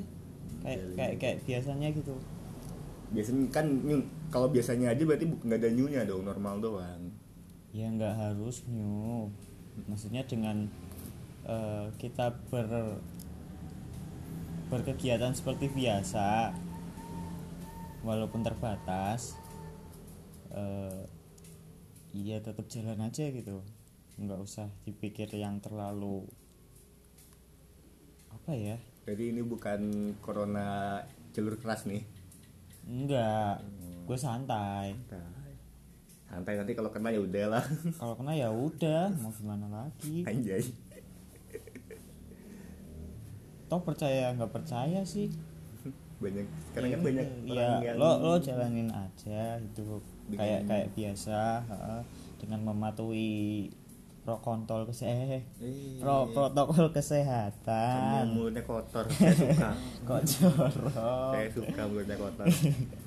kayak 0.66 0.82
kayak 0.98 1.14
kayak 1.22 1.36
biasanya 1.46 1.88
gitu. 1.94 2.18
Biasanya 3.14 3.46
kan 3.54 3.66
new, 3.86 4.02
kalau 4.34 4.50
biasanya 4.50 4.90
aja 4.90 5.06
berarti 5.06 5.30
nggak 5.30 5.62
ada 5.62 5.70
newnya 5.70 6.02
dong 6.02 6.26
normal 6.26 6.58
doang. 6.58 7.14
Ya 7.70 7.86
nggak 7.86 8.18
harus 8.18 8.66
new 8.66 9.30
maksudnya 9.86 10.26
dengan 10.26 10.66
eh, 11.46 11.86
kita 12.02 12.34
ber 12.50 12.98
berkegiatan 14.66 15.30
seperti 15.30 15.70
biasa 15.70 16.50
walaupun 18.02 18.42
terbatas 18.42 19.38
eh, 20.50 21.06
iya 22.10 22.42
tetap 22.42 22.66
jalan 22.66 23.06
aja 23.06 23.30
gitu. 23.30 23.62
Nggak 24.18 24.42
usah 24.42 24.66
dipikir 24.82 25.30
yang 25.30 25.62
terlalu 25.62 26.26
apa 28.34 28.50
ya 28.58 28.78
jadi 29.06 29.30
ini 29.30 29.42
bukan 29.46 30.12
corona 30.18 30.98
jalur 31.30 31.54
keras 31.62 31.86
nih? 31.86 32.02
Enggak 32.90 33.62
gue 34.02 34.18
santai. 34.18 34.98
Santai. 36.26 36.58
Nanti 36.58 36.74
kalau 36.74 36.90
kena 36.90 37.14
ya 37.14 37.22
udahlah 37.22 37.62
kalau 38.02 38.18
kena 38.18 38.34
ya 38.34 38.50
udah 38.50 39.14
mau 39.22 39.30
gimana 39.30 39.66
lagi? 39.70 40.26
Anjay. 40.26 40.66
Toh 43.70 43.80
percaya 43.86 44.34
nggak 44.34 44.50
percaya 44.50 45.06
sih. 45.06 45.30
Banyak 46.18 46.46
sekarang 46.74 46.90
kan 46.98 47.00
banyak 47.06 47.26
iya. 47.46 47.54
orang 47.54 47.82
yang 47.86 47.96
lo 48.02 48.10
lo 48.18 48.32
jalanin 48.42 48.90
aja 48.90 49.62
gitu. 49.62 50.02
Dengan- 50.26 50.42
kayak 50.42 50.60
kayak 50.66 50.88
biasa 50.98 51.62
dengan 52.42 52.74
mematuhi 52.74 53.70
pro 54.26 54.42
kontol 54.42 54.82
keseh 54.90 55.38
Eh, 55.62 56.02
pro 56.02 56.26
protokol 56.34 56.90
kamu 56.90 56.98
kesehatan 56.98 58.26
mulutnya 58.34 58.62
kotor 58.66 59.06
saya 59.06 59.30
suka. 59.30 59.70
Kok 60.10 60.20
jorok? 60.26 60.90
Saya 60.90 61.48
suka 61.54 61.82
mulutnya 61.86 62.16
kotor. 62.18 62.46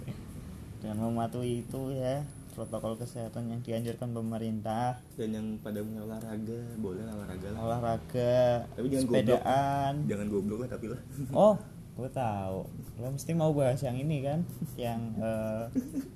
Dengan 0.79 0.97
mematuhi 1.12 1.67
itu 1.67 1.82
ya 1.91 2.23
protokol 2.55 2.95
kesehatan 2.95 3.51
yang 3.51 3.60
dianjurkan 3.60 4.15
pemerintah. 4.15 5.03
Dan 5.19 5.36
yang 5.36 5.47
pada 5.60 5.84
olahraga 5.84 6.60
boleh 6.79 7.03
lah 7.03 7.13
olahraga 7.19 7.47
lah. 7.51 7.60
Olahraga 7.67 8.36
Tapi 8.79 8.88
jangan 8.88 9.03
sepedaan. 9.12 9.93
Jangan 10.08 10.27
goblok 10.32 10.58
lah 10.63 10.69
tapi 10.71 10.86
lah. 10.88 11.01
Oh 11.36 11.60
gue 11.99 12.12
tahu. 12.15 12.59
Lo 12.99 13.07
mesti 13.12 13.31
mau 13.35 13.51
bahas 13.51 13.83
yang 13.83 13.99
ini 13.99 14.23
kan? 14.23 14.39
Yang 14.79 15.01
eh, 15.19 15.63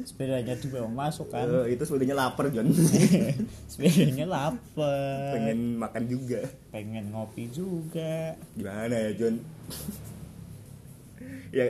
sepedanya 0.07 0.55
dibawa 0.55 0.87
masuk 0.87 1.27
kan? 1.27 1.45
Eh, 1.45 1.75
itu 1.75 1.83
sebenarnya 1.83 2.15
lapar 2.15 2.47
John 2.49 2.71
sepedanya 3.71 4.25
lapar. 4.25 5.35
Pengen 5.35 5.75
makan 5.75 6.03
juga. 6.07 6.41
Pengen 6.71 7.11
ngopi 7.11 7.51
juga. 7.51 8.39
Gimana 8.55 8.95
ya 8.95 9.11
John 9.15 9.35
ya 11.53 11.69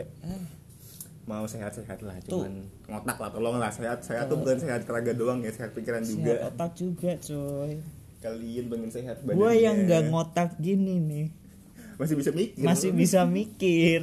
mau 1.23 1.43
sehat-sehat 1.43 2.03
lah 2.03 2.19
Tuh. 2.23 2.43
cuman 2.43 2.67
ngotak 2.87 3.17
lah 3.17 3.29
tolong 3.33 3.57
lah. 3.57 3.73
Sehat 3.73 4.05
sehat 4.05 4.29
tuh 4.29 4.37
bukan 4.37 4.61
sehat 4.61 4.85
tenaga 4.85 5.11
doang 5.17 5.41
ya 5.41 5.49
sehat 5.49 5.73
pikiran 5.73 6.05
juga. 6.05 6.37
Sehat 6.37 6.49
otak 6.53 6.71
juga 6.77 7.11
coy 7.17 7.81
kalian 8.23 8.65
pengen 8.71 8.87
sehat 8.87 9.17
gue 9.19 9.51
yang 9.59 9.83
nggak 9.83 10.07
ngotak 10.07 10.55
gini 10.63 10.95
nih 11.03 11.27
masih 11.95 12.15
bisa 12.15 12.31
mikir. 12.31 12.63
Masih 12.63 12.89
bisa 12.91 13.19
mikir. 13.23 14.01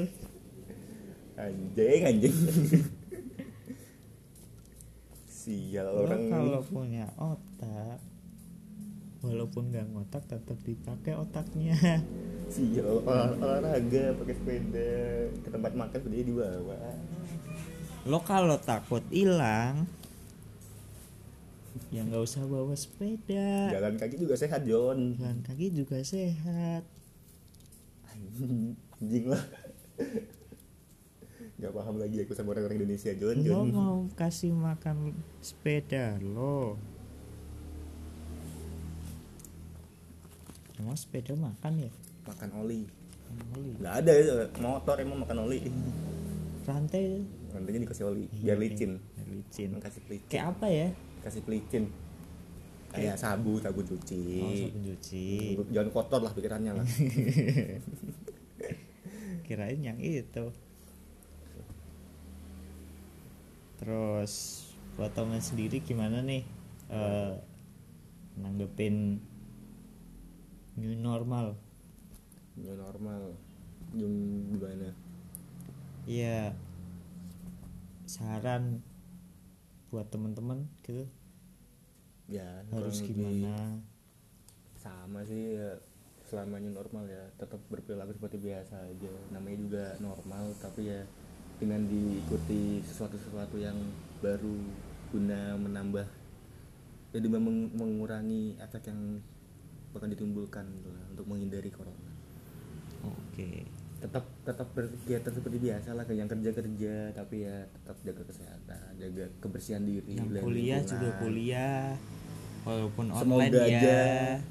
Anjing 1.34 2.00
anjing. 2.04 2.36
Sial 5.26 5.88
Lo 5.88 6.04
orang. 6.04 6.22
kalau 6.28 6.60
punya 6.62 7.08
otak 7.16 7.98
walaupun 9.20 9.68
nggak 9.68 9.86
ngotak 9.92 10.24
tetap 10.26 10.58
dipakai 10.62 11.16
otaknya. 11.16 11.76
Sial 12.50 12.84
olah- 13.02 13.36
olahraga 13.36 14.12
pakai 14.16 14.34
sepeda 14.36 14.92
ke 15.32 15.48
tempat 15.48 15.72
makan 15.72 15.96
sepeda 15.96 16.24
dibawa 16.24 16.76
lo 18.00 18.16
kalau 18.24 18.56
takut 18.56 19.04
hilang 19.12 19.84
ya 21.92 22.00
nggak 22.00 22.24
usah 22.24 22.42
bawa 22.48 22.72
sepeda. 22.72 23.68
Jalan 23.70 24.00
kaki 24.00 24.16
juga 24.16 24.34
sehat 24.36 24.64
John 24.64 25.14
jalan 25.20 25.40
kaki 25.44 25.72
juga 25.72 26.00
sehat 26.00 26.82
anjing 29.00 29.26
lah. 29.28 29.42
Nggak 31.60 31.72
paham 31.76 31.96
lagi 32.00 32.16
aku 32.24 32.32
sama 32.32 32.56
orang-orang 32.56 32.80
Indonesia 32.80 33.12
John 33.12 33.36
lo 33.36 33.44
John 33.44 33.68
mau 33.68 33.98
kasih 34.16 34.56
makan 34.56 35.12
sepeda 35.44 36.16
lo? 36.20 36.80
Emang 40.80 40.96
sepeda 40.96 41.36
makan 41.36 41.84
ya? 41.84 41.90
Makan 42.24 42.48
oli. 42.64 42.88
Oli. 43.60 43.72
Nggak 43.76 43.94
ada 44.00 44.12
ya, 44.16 44.32
motor 44.56 44.96
emang 45.04 45.20
makan 45.20 45.44
oli. 45.44 45.68
Rantai. 46.64 47.28
Nantinya 47.52 47.80
dikasih 47.84 48.04
oli 48.08 48.24
biar 48.40 48.56
licin. 48.56 48.96
Biar 48.96 49.28
licin. 49.28 49.70
Kasih 49.76 50.00
pelicin. 50.08 50.28
Kayak 50.32 50.46
apa 50.56 50.66
ya? 50.72 50.88
Kasih 51.20 51.44
pelicin. 51.44 51.92
Kayak 52.88 53.20
sabu 53.20 53.60
sabu 53.60 53.84
cuci. 53.84 54.24
Oh 54.40 54.50
sabun 54.56 54.82
cuci. 54.96 55.28
Jangan 55.76 55.88
kotor 55.92 56.20
lah 56.24 56.32
pikirannya 56.32 56.72
lah 56.72 56.86
kirain 59.50 59.82
yang 59.82 59.98
itu. 59.98 60.54
Terus 63.82 64.62
buat 64.94 65.10
temen 65.10 65.42
sendiri 65.42 65.82
gimana 65.82 66.22
nih? 66.22 66.46
Eh 66.86 67.34
nanggepin 68.38 69.18
new 70.78 70.94
normal. 70.94 71.58
New 72.54 72.78
normal. 72.78 73.34
Gimana? 73.90 74.94
Iya. 76.06 76.54
Saran 78.06 78.86
buat 79.90 80.06
temen-temen 80.14 80.70
gitu. 80.86 81.10
Ya 82.30 82.62
harus 82.70 83.02
gimana? 83.02 83.82
sama 84.80 85.20
sih 85.28 85.60
ya, 85.60 85.76
selama 86.30 86.62
new 86.62 86.70
normal 86.70 87.10
ya 87.10 87.26
tetap 87.34 87.58
berperilaku 87.66 88.14
seperti 88.14 88.38
biasa 88.38 88.86
aja. 88.86 89.12
Namanya 89.34 89.58
juga 89.58 89.84
normal 89.98 90.54
tapi 90.62 90.86
ya 90.86 91.02
dengan 91.58 91.82
diikuti 91.90 92.80
sesuatu-sesuatu 92.86 93.58
yang 93.58 93.76
baru 94.22 94.54
guna 95.10 95.58
menambah 95.58 96.06
demi 97.10 97.28
meng- 97.34 97.74
mengurangi 97.74 98.54
efek 98.62 98.86
yang 98.86 99.18
bakal 99.90 100.06
ditimbulkan 100.06 100.62
gitu 100.70 100.88
lah, 100.94 101.04
untuk 101.10 101.26
menghindari 101.26 101.68
corona. 101.74 102.10
Oke. 103.02 103.66
Tetap 104.00 104.24
tetap 104.46 104.70
berkegiatan 104.72 105.32
seperti 105.34 105.58
biasa 105.60 105.92
lah 105.92 106.08
yang 106.08 106.30
kerja 106.30 106.50
kerja 106.56 106.94
tapi 107.12 107.44
ya 107.44 107.68
tetap 107.68 108.00
jaga 108.00 108.22
kesehatan 108.24 108.96
jaga 108.96 109.28
kebersihan 109.44 109.84
diri 109.84 110.16
yang 110.16 110.32
kuliah 110.40 110.80
juga 110.80 111.08
kuliah 111.20 111.92
walaupun 112.64 113.06
semoga 113.12 113.46
online 113.48 113.54
aja 113.56 113.78
ya 113.80 114.08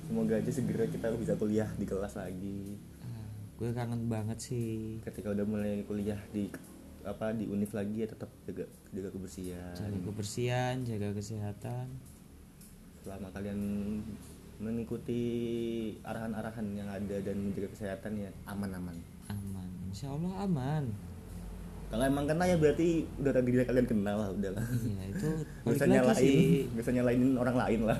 semoga 0.09 0.33
aja 0.41 0.51
segera 0.51 0.85
kita 0.89 1.07
bisa 1.15 1.33
kuliah 1.37 1.69
di 1.77 1.85
kelas 1.85 2.13
lagi. 2.17 2.77
Ah, 3.05 3.29
gue 3.61 3.69
kangen 3.73 4.09
banget 4.09 4.37
sih. 4.41 4.99
Ketika 5.05 5.33
udah 5.33 5.45
mulai 5.45 5.85
kuliah 5.85 6.19
di 6.33 6.49
apa 7.05 7.31
di 7.31 7.47
univ 7.47 7.71
lagi 7.71 8.03
ya 8.03 8.07
tetap 8.09 8.29
jaga 8.49 8.65
jaga 8.91 9.09
kebersihan. 9.13 9.73
Jaga 9.77 9.99
kebersihan 10.03 10.75
jaga 10.85 11.07
kesehatan. 11.13 11.85
Selama 13.05 13.29
kalian 13.31 13.59
mengikuti 14.59 15.21
arahan-arahan 16.03 16.67
yang 16.75 16.89
ada 16.91 17.17
dan 17.23 17.37
menjaga 17.39 17.71
kesehatan 17.71 18.27
ya 18.27 18.29
aman-aman. 18.49 18.97
Aman. 19.31 19.69
Insya 19.89 20.11
Allah 20.11 20.33
aman 20.43 21.08
kalau 21.89 22.03
emang 22.05 22.25
kena 22.29 22.45
ya 22.45 22.55
berarti 22.55 23.09
udah 23.17 23.31
takdirnya 23.33 23.65
kalian 23.65 23.87
kenal 23.89 24.15
lah 24.21 24.29
udahlah 24.29 24.65
iya 24.85 25.03
itu 25.09 25.29
lagi 25.65 25.89
nyalain 25.89 26.77
usah 26.77 26.93
nyalainin 26.93 27.33
orang 27.37 27.57
lain 27.57 27.81
lah. 27.89 27.99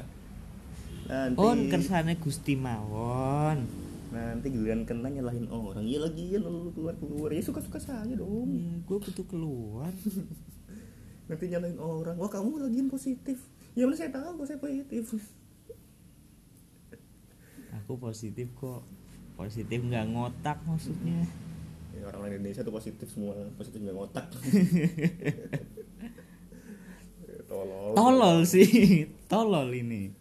Nanti 1.10 1.42
on 1.42 1.60
kersane 1.74 2.14
Gusti 2.22 2.54
Mawon. 2.54 3.66
Nanti 4.14 4.54
giliran 4.54 4.86
kena 4.86 5.10
nyalahin 5.10 5.50
orang. 5.50 5.82
Iya 5.82 6.06
lagi 6.06 6.34
ya 6.34 6.38
lu 6.38 6.70
keluar 6.70 6.94
keluar. 7.02 7.34
Ya 7.34 7.42
suka 7.42 7.66
suka 7.66 7.82
saja 7.82 8.14
dong. 8.14 8.54
Iya, 8.54 8.78
gue 8.86 8.98
butuh 9.02 9.26
keluar. 9.26 9.90
Nanti 11.30 11.46
nyalain 11.50 11.82
orang. 11.82 12.14
Wah 12.14 12.30
kamu 12.30 12.62
lagi 12.62 12.86
positif. 12.86 13.42
Ya 13.74 13.90
mana 13.90 13.98
saya 13.98 14.14
tahu 14.14 14.46
kok 14.46 14.48
saya 14.54 14.62
positif. 14.62 15.34
Aku 17.74 17.98
positif 17.98 18.48
kok. 18.54 18.86
Positif 19.34 19.82
nggak 19.82 20.14
ngotak 20.14 20.62
maksudnya. 20.70 21.26
ya, 21.26 21.49
orang-orang 21.98 22.40
Indonesia 22.40 22.62
tuh 22.62 22.74
positif 22.74 23.08
semua 23.10 23.34
positif 23.58 23.82
nggak 23.82 23.96
ngotak 23.98 24.26
tolol. 27.50 27.98
Tolol 27.98 28.38
sih 28.46 29.10
tolol 29.26 29.74
ini. 29.74 30.14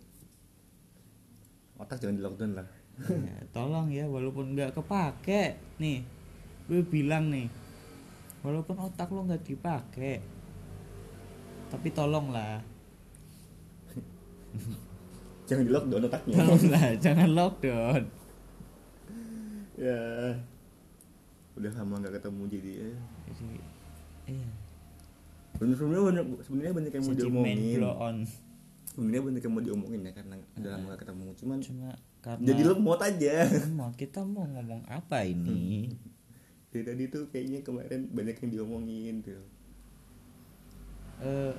Otak 1.78 2.00
jangan 2.00 2.16
di 2.16 2.22
lockdown 2.24 2.52
lah. 2.56 2.68
Ya, 2.98 3.38
tolong 3.54 3.92
ya 3.92 4.08
walaupun 4.08 4.56
nggak 4.56 4.74
kepake. 4.74 5.60
Nih 5.78 6.02
gue 6.68 6.80
bilang 6.84 7.28
nih 7.32 7.48
walaupun 8.44 8.76
otak 8.76 9.08
lo 9.08 9.24
nggak 9.24 9.44
dipakai 9.44 10.20
tapi 11.68 11.88
tolong 11.92 12.32
lah. 12.32 12.64
Jangan 15.48 15.64
di 15.64 15.72
lockdown 15.72 16.08
otaknya. 16.08 16.34
Tolong 16.40 16.62
lah 16.72 16.86
jangan 16.96 17.28
lockdown. 17.36 18.02
Ya 19.78 20.00
udah 21.58 21.72
lama 21.74 21.94
nggak 22.00 22.14
ketemu 22.22 22.42
jadi 22.48 22.70
ya. 22.72 22.92
Jadi 23.26 23.48
iya. 24.30 24.50
Bener 25.58 25.74
sebenarnya 25.74 26.04
banyak 26.06 26.24
sebenarnya 26.46 26.72
banyak 26.74 26.92
yang 26.94 27.04
mau 27.04 27.14
diomongin. 27.14 27.58
blow 27.76 27.94
on. 27.98 28.16
Sebenarnya 28.88 29.22
banyak 29.22 29.42
yang 29.42 29.54
mau 29.54 29.62
diomongin 29.62 30.00
ya 30.02 30.12
karena 30.14 30.34
udah 30.54 30.70
lama 30.72 30.84
nggak 30.88 31.00
ketemu. 31.02 31.22
Cuman 31.38 31.58
cuma 31.62 31.88
karena 32.18 32.46
jadi 32.46 32.62
lemot 32.66 33.00
aja. 33.00 33.34
Mau 33.78 33.90
kita 33.92 34.20
mau 34.22 34.46
ngomong 34.46 34.82
apa 34.86 35.22
ini? 35.22 35.90
Dari 36.68 36.84
tadi 36.84 37.02
tuh 37.08 37.26
kayaknya 37.30 37.64
kemarin 37.64 38.10
banyak 38.10 38.36
yang 38.38 38.50
diomongin 38.52 39.14
tuh. 39.24 39.42
Eh, 41.18 41.54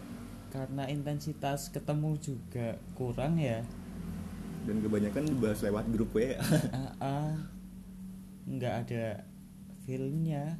karena 0.49 0.88
intensitas 0.88 1.67
ketemu 1.67 2.15
juga 2.17 2.79
kurang 2.95 3.35
ya. 3.35 3.59
Dan 4.63 4.79
kebanyakan 4.79 5.23
dibahas 5.27 5.59
lewat 5.63 5.85
grup 5.89 6.13
WA 6.13 6.35
Ah, 6.69 6.91
ah. 7.01 7.31
nggak 8.45 8.75
ada 8.85 9.23
feelnya. 9.89 10.54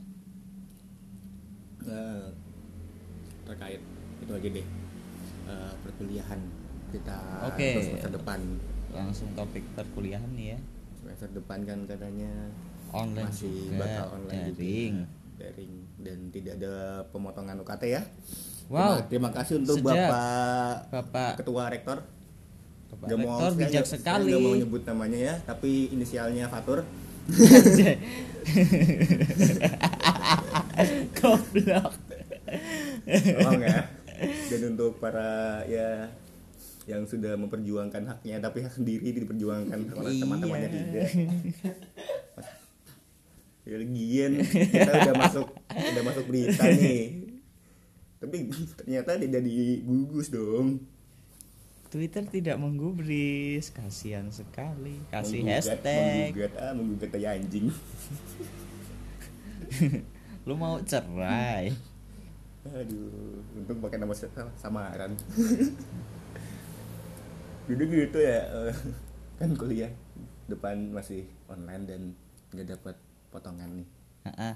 Eh, 1.86 2.26
terkait 3.46 3.82
itu 4.26 4.32
aja 4.34 4.50
deh. 4.50 4.68
Eh, 5.46 5.74
perkuliahan 5.86 6.42
kita 6.90 7.18
untuk 7.46 7.82
semester 7.86 8.12
depan. 8.18 8.40
Langsung 8.90 9.30
topik 9.38 9.62
perkuliahan 9.78 10.34
nih 10.34 10.58
ya. 10.58 10.60
Semester 10.98 11.30
depan 11.38 11.62
kan 11.62 11.86
katanya 11.86 12.50
online 12.90 13.30
masih 13.30 13.54
juga 13.70 13.86
bakal 13.86 14.06
online 14.18 14.34
daring 14.50 14.96
juga 14.98 15.38
daring. 15.38 15.74
Dan 16.02 16.18
tidak 16.34 16.54
ada 16.58 16.74
pemotongan 17.14 17.62
UKT 17.62 17.84
ya. 17.86 18.02
Wow. 18.66 19.06
terima, 19.06 19.30
terima 19.30 19.30
kasih 19.30 19.62
untuk 19.62 19.78
Sedap. 19.78 19.94
bapak 19.94 20.74
bapak 20.90 21.32
ketua 21.38 21.64
rektor. 21.70 21.98
Bapak 22.90 23.06
mau- 23.14 23.38
rektor 23.38 23.52
saya 23.54 23.62
bijak 23.62 23.86
sekali. 23.86 24.34
nggak 24.34 24.42
mau 24.42 24.56
nyebut 24.58 24.82
namanya 24.82 25.20
ya 25.22 25.36
tapi 25.46 25.94
inisialnya 25.94 26.50
Fatur 26.50 26.82
goblok. 31.18 31.94
Tolong 33.06 33.62
ya. 33.62 33.80
Dan 34.50 34.62
untuk 34.76 35.00
para 35.00 35.64
ya 35.66 36.10
yang 36.90 37.06
sudah 37.06 37.38
memperjuangkan 37.38 38.02
haknya 38.04 38.42
tapi 38.42 38.66
hak 38.66 38.74
sendiri 38.74 39.14
diperjuangkan 39.14 39.94
oleh 39.94 40.10
Iya. 40.10 40.22
teman-temannya 40.26 40.70
tidak 40.74 41.10
ya 43.62 43.76
lagian 43.78 44.32
kita 44.42 44.92
udah 45.06 45.16
masuk 45.16 45.48
udah 45.70 46.04
masuk 46.04 46.26
berita 46.26 46.66
nih. 46.66 47.30
Tapi 48.20 48.52
ternyata 48.76 49.16
tidak 49.16 49.42
digugus 49.46 50.28
dong 50.28 50.84
Twitter 51.90 52.22
tidak 52.22 52.62
menggubris 52.62 53.74
kasihan 53.74 54.30
sekali. 54.30 55.02
Kasih 55.10 55.42
Menggugat, 55.42 55.82
hashtag. 55.82 56.30
menggugat 56.30 56.54
ah 56.62 56.72
menggugat 56.78 57.10
kayak 57.10 57.42
anjing. 57.42 57.66
Lu 60.48 60.54
mau 60.54 60.78
cerai? 60.86 61.74
Aduh 62.70 63.42
untung 63.58 63.82
pakai 63.82 63.98
nama 63.98 64.14
sa- 64.14 64.30
samaran. 64.54 65.18
Dulu 67.70 67.84
gitu 67.90 68.18
ya 68.22 68.46
eh, 68.70 68.76
kan 69.42 69.50
kuliah 69.58 69.90
depan 70.46 70.94
masih 70.94 71.26
online 71.50 71.84
dan 71.86 72.02
nggak 72.54 72.78
dapat 72.78 72.96
potongan 73.30 73.82
nih. 73.82 73.88
Ah, 74.26 74.54
ah. 74.54 74.56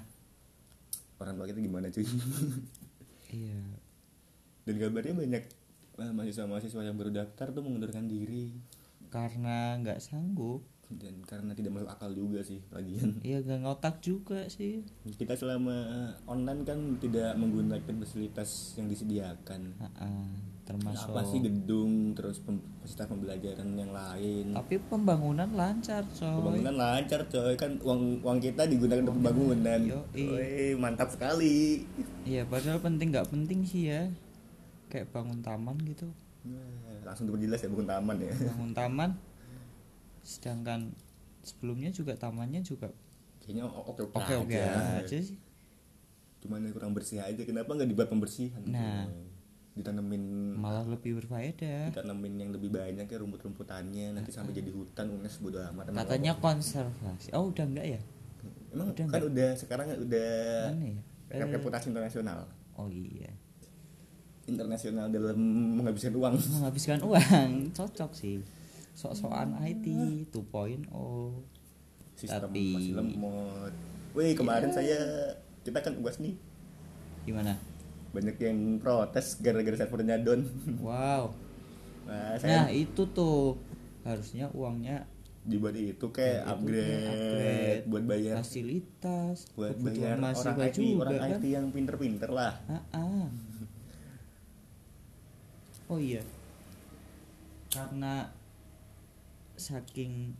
orang 1.18 1.34
tua 1.34 1.46
kita 1.46 1.58
gimana 1.58 1.90
cuy? 1.90 2.06
Iya. 3.30 3.62
Dan 4.66 4.74
kabarnya 4.78 5.14
banyak 5.14 5.44
mahasiswa-mahasiswa 5.98 6.82
yang 6.82 6.98
baru 6.98 7.10
daftar 7.14 7.54
tuh 7.54 7.62
mengundurkan 7.62 8.10
diri. 8.10 8.54
Karena 9.10 9.78
nggak 9.78 10.02
sanggup. 10.02 10.66
Dan 10.84 11.24
karena 11.24 11.56
tidak 11.56 11.80
masuk 11.80 11.90
akal 11.90 12.12
juga 12.12 12.44
sih 12.44 12.60
lagian. 12.68 13.16
Iya 13.24 13.40
gak 13.40 13.60
ngotak 13.64 14.04
juga 14.04 14.46
sih. 14.52 14.84
Kita 15.16 15.32
selama 15.32 15.72
online 16.28 16.60
kan 16.62 16.78
tidak 17.00 17.34
menggunakan 17.40 17.94
fasilitas 18.04 18.76
yang 18.76 18.86
disediakan. 18.92 19.74
Ah, 19.80 19.88
ah. 20.04 20.28
termasuk 20.64 21.12
apa 21.12 21.28
sih 21.28 21.44
gedung 21.44 22.16
terus 22.16 22.40
pem- 22.40 22.64
fasilitas 22.84 23.08
pembelajaran 23.08 23.68
yang 23.76 23.92
lain? 23.92 24.52
Tapi 24.52 24.76
pembangunan 24.88 25.48
lancar 25.56 26.04
coy. 26.08 26.36
Pembangunan 26.40 26.76
lancar 26.76 27.20
coy. 27.32 27.52
Kan 27.56 27.80
uang 27.80 28.20
uang 28.20 28.38
kita 28.44 28.68
digunakan 28.68 29.08
untuk 29.08 29.16
pembangunan. 29.24 29.80
Yoi. 29.80 30.24
Woi, 30.24 30.68
mantap 30.76 31.08
sekali. 31.08 31.84
Iya 32.28 32.44
padahal 32.44 32.80
penting 32.84 33.08
nggak 33.08 33.32
penting 33.32 33.64
sih 33.64 33.88
ya 33.88 34.12
kayak 34.94 35.10
bangun 35.10 35.42
taman 35.42 35.74
gitu. 35.82 36.06
Nah, 36.46 37.02
langsung 37.02 37.26
diperjelas 37.26 37.66
ya 37.66 37.68
bukan 37.72 37.90
taman 37.90 38.16
ya. 38.22 38.30
Bangun 38.30 38.72
taman. 38.78 39.10
Sedangkan 40.22 40.94
sebelumnya 41.42 41.90
juga 41.90 42.14
tamannya 42.14 42.62
juga 42.62 42.94
kayaknya 43.44 43.68
oke 43.68 44.00
oke 44.08 44.16
oke 44.16 44.34
oke 44.48 44.56
aja. 44.56 45.04
sih. 45.04 45.36
Cuman 46.40 46.64
yang 46.64 46.72
kurang 46.72 46.96
bersih 46.96 47.20
aja. 47.20 47.42
Kenapa 47.44 47.74
nggak 47.74 47.90
dibuat 47.90 48.08
pembersihan? 48.08 48.62
Nah. 48.64 49.10
ditanemin 49.74 50.54
malah 50.54 50.86
lebih 50.86 51.18
berfaedah. 51.18 51.90
ditanemin 51.90 52.46
yang 52.46 52.50
lebih 52.54 52.70
banyak 52.70 53.10
ya 53.10 53.18
rumput-rumputannya. 53.18 54.14
Nanti 54.14 54.30
sampai 54.30 54.54
jadi 54.54 54.70
hutan 54.70 55.10
unes 55.10 55.34
bodo 55.42 55.58
amat. 55.58 55.90
Katanya 55.90 56.38
konservasi. 56.38 57.34
Oh 57.34 57.50
udah 57.50 57.66
enggak 57.66 57.98
ya? 57.98 58.00
Emang 58.70 58.94
udah 58.94 59.02
kan 59.02 59.18
nggak? 59.18 59.30
udah 59.34 59.50
sekarang 59.58 59.86
udah 59.98 60.30
mana 60.70 60.86
ya? 60.94 61.02
Eh, 61.34 61.50
reputasi 61.58 61.90
internasional. 61.90 62.46
Oh 62.78 62.86
iya 62.86 63.34
internasional 64.46 65.08
dalam 65.08 65.38
menghabiskan 65.80 66.14
uang. 66.16 66.34
Menghabiskan 66.36 67.00
uang 67.04 67.50
cocok 67.72 68.10
sih. 68.12 68.40
Sok-sokan 68.94 69.58
IT 69.64 69.86
2.0 70.30 70.88
sistem 72.14 72.50
Tapi- 72.50 72.74
masih 72.78 72.94
lemot. 72.94 73.72
Wih 74.14 74.32
kemarin 74.38 74.70
saya 74.70 74.98
kita 75.66 75.82
kan 75.82 75.98
uas 75.98 76.22
nih. 76.22 76.38
Gimana? 77.26 77.58
Banyak 78.14 78.36
yang 78.38 78.78
protes 78.78 79.42
gara-gara 79.42 79.74
servernya 79.74 80.22
down. 80.22 80.46
Wow. 80.78 81.34
Nah 82.06 82.38
nah 82.38 82.38
saya 82.38 82.70
itu 82.70 83.02
tuh. 83.10 83.58
Harusnya 84.04 84.52
uangnya 84.52 85.08
dibuat 85.44 85.76
itu 85.76 86.08
kayak 86.08 86.40
itu 86.40 86.52
upgrade, 86.56 87.04
upgrade, 87.04 87.84
buat 87.84 88.04
bayar 88.08 88.34
fasilitas 88.40 89.44
buat 89.52 89.76
bayar 89.76 90.16
orang 90.16 90.56
IT 90.56 90.76
juga 90.80 91.00
orang 91.04 91.14
kan. 91.20 91.28
IT 91.36 91.44
yang 91.52 91.66
pinter-pinter 91.68 92.30
lah. 92.32 92.52
Ah, 92.64 92.80
ah. 92.96 93.28
Oh 95.88 95.98
iya. 95.98 96.22
Karena 97.70 98.30
saking 99.54 100.34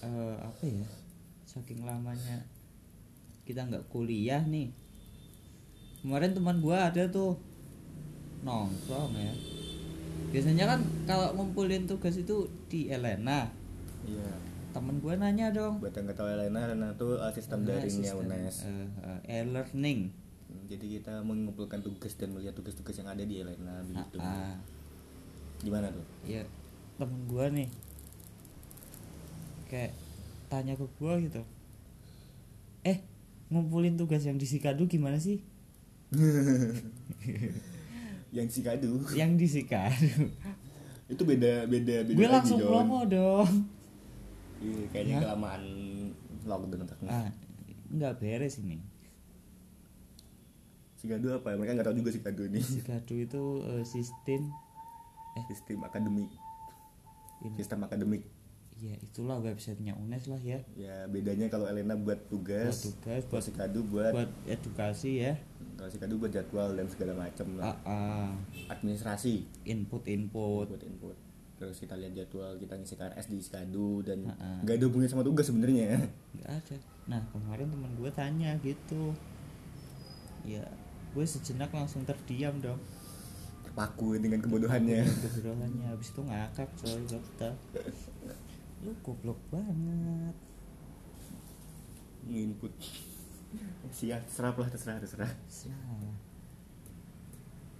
eh, 0.00 0.36
apa 0.40 0.64
ya 0.64 0.88
saking 1.44 1.84
lamanya 1.84 2.40
kita 3.44 3.64
nggak 3.64 3.86
kuliah 3.92 4.40
nih. 4.44 4.72
Kemarin 6.00 6.32
teman 6.36 6.60
gua 6.60 6.88
ada 6.92 7.04
tuh 7.08 7.36
nongkrong 8.44 9.16
ya. 9.16 9.32
Biasanya 10.32 10.64
kan 10.66 10.80
kalau 11.08 11.32
ngumpulin 11.38 11.86
tugas 11.88 12.16
itu 12.18 12.48
di 12.68 12.90
Elena. 12.92 13.48
Iya. 14.04 14.28
Temen 14.74 14.98
gua 15.00 15.14
nanya 15.16 15.54
dong. 15.54 15.78
Buat 15.80 15.94
yang 15.96 16.10
nggak 16.10 16.18
tahu 16.18 16.28
Elena 16.28 16.58
Elena 16.68 16.88
tuh 16.98 17.16
uh, 17.16 17.30
sistem 17.32 17.62
Nah, 17.64 17.78
daringnya 17.78 18.10
sistem, 18.12 18.26
UNES. 18.28 18.56
eh, 18.66 18.86
eh, 19.06 19.20
e-learning 19.40 20.00
jadi 20.66 20.86
kita 21.00 21.22
mengumpulkan 21.22 21.80
tugas 21.84 22.14
dan 22.16 22.32
melihat 22.32 22.54
tugas-tugas 22.56 22.96
yang 22.96 23.08
ada 23.10 23.22
di 23.22 23.40
Elena 23.40 23.82
begitu. 23.84 24.16
Ah, 24.18 24.52
ah. 24.52 24.56
gimana 25.60 25.90
tuh? 25.90 26.04
Ya 26.24 26.42
temen 26.98 27.26
gua 27.26 27.50
nih. 27.50 27.68
Kayak 29.68 29.92
tanya 30.48 30.74
ke 30.78 30.86
gua 30.98 31.18
gitu. 31.18 31.42
Eh 32.86 33.02
ngumpulin 33.50 33.98
tugas 33.98 34.22
yang 34.24 34.38
di 34.38 34.46
Sikadu 34.46 34.86
gimana 34.86 35.18
sih? 35.18 35.42
Yang 38.34 38.50
si 38.50 38.60
kadu 38.66 38.98
yang 39.14 39.38
di 39.38 39.46
Sikadu. 39.46 40.26
Itu 41.06 41.22
beda 41.22 41.70
beda 41.70 42.02
beda 42.02 42.18
gue 42.18 42.26
langsung 42.26 42.58
promo 42.58 43.06
dong. 43.06 43.46
Iya, 44.58 44.90
kayaknya 44.90 45.14
Hah? 45.14 45.22
kelamaan 45.22 45.62
lockdown 46.44 46.84
ah 47.08 47.28
nggak 47.94 48.14
beres 48.20 48.60
ini 48.60 48.80
si 51.04 51.12
kadu 51.12 51.36
apa 51.36 51.52
ya? 51.52 51.56
mereka 51.60 51.76
nggak 51.76 51.86
tahu 51.92 51.96
juga 52.00 52.10
si 52.16 52.20
kadu 52.24 52.42
ini. 52.48 52.64
Sikadu 52.80 53.14
itu 53.20 53.42
eh, 53.68 53.84
sistem 53.84 54.48
sistem 55.52 55.84
akademik. 55.84 56.32
Ini 57.44 57.52
sistem 57.60 57.84
akademik. 57.84 58.24
Ya 58.80 58.96
itulah 59.04 59.36
websitenya 59.44 59.92
UNES 60.00 60.32
lah 60.32 60.40
ya. 60.40 60.64
Ya 60.72 61.04
bedanya 61.12 61.52
kalau 61.52 61.68
Elena 61.68 61.92
buat 61.92 62.16
tugas 62.32 62.72
Buat 62.72 62.88
tugas, 62.88 63.22
buat- 63.28 63.44
si 63.44 63.52
kadu 63.52 63.84
buat, 63.84 64.16
buat 64.16 64.32
edukasi 64.48 65.28
ya. 65.28 65.36
Kalau 65.76 65.92
si 65.92 66.00
kadu 66.00 66.16
buat 66.16 66.32
jadwal 66.32 66.72
dan 66.72 66.88
segala 66.88 67.12
macam 67.28 67.52
ah, 67.60 67.76
lah. 67.76 67.76
Ah. 67.84 68.32
administrasi. 68.72 69.44
Input 69.68 70.08
input 70.08 70.72
buat 70.72 70.80
input. 70.88 71.16
Terus 71.60 71.76
kita 71.84 72.00
lihat 72.00 72.16
jadwal 72.16 72.56
kita 72.56 72.80
ngisi 72.80 72.96
KRS 72.96 73.28
di 73.28 73.38
Skadu 73.44 74.00
dan 74.00 74.24
Ah, 74.40 74.64
nggak 74.64 74.80
ada 74.80 74.84
hubungannya 74.88 75.12
sama 75.12 75.20
tugas 75.20 75.44
sebenarnya. 75.52 76.00
Nggak 76.32 76.50
ada. 76.64 76.76
Nah 77.12 77.20
kemarin 77.28 77.68
teman 77.68 77.92
gue 77.92 78.10
tanya 78.16 78.56
gitu. 78.64 79.12
Ya 80.48 80.64
gue 81.14 81.24
sejenak 81.24 81.70
langsung 81.70 82.02
terdiam 82.02 82.58
dong. 82.58 82.78
Terpaku 83.62 84.18
dengan 84.18 84.42
kebodohannya. 84.42 85.06
Kebodohannya. 85.06 85.86
Habis 85.88 86.10
itu 86.10 86.20
ngakak 86.26 86.68
coy 86.74 87.00
kata. 87.06 87.50
Lu 88.82 88.92
goblok 89.00 89.38
banget. 89.48 90.34
Input 92.24 92.72
siap 93.94 94.26
serap 94.26 94.58
lah 94.58 94.66
terserah 94.66 94.98
terserah. 94.98 95.30
Salah 95.46 96.18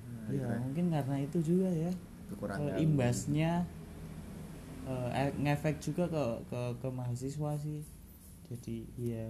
Nah, 0.05 0.31
ya 0.31 0.41
gitu. 0.47 0.57
mungkin 0.65 0.85
karena 0.89 1.17
itu 1.21 1.39
juga 1.43 1.69
ya. 1.69 1.93
Kekurangan. 2.33 2.79
Eh, 2.79 2.85
imbasnya 2.87 3.53
e- 5.13 5.37
ngefek 5.41 5.81
juga 5.81 6.05
ke 6.09 6.25
ke 6.49 6.61
ke 6.81 6.89
mahasiswa 6.89 7.51
sih. 7.61 7.83
Jadi 8.49 8.77
ya 8.97 9.25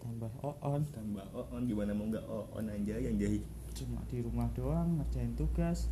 tambah 0.00 0.30
on. 0.62 0.82
Tambah 0.90 1.26
on 1.34 1.62
gimana 1.66 1.90
mau 1.92 2.06
nggak 2.08 2.24
on 2.28 2.66
aja 2.70 2.96
yang 2.98 3.18
jahit 3.18 3.42
cuma 3.78 4.02
di 4.10 4.18
rumah 4.18 4.50
doang 4.58 4.98
ngerjain 4.98 5.38
tugas. 5.38 5.86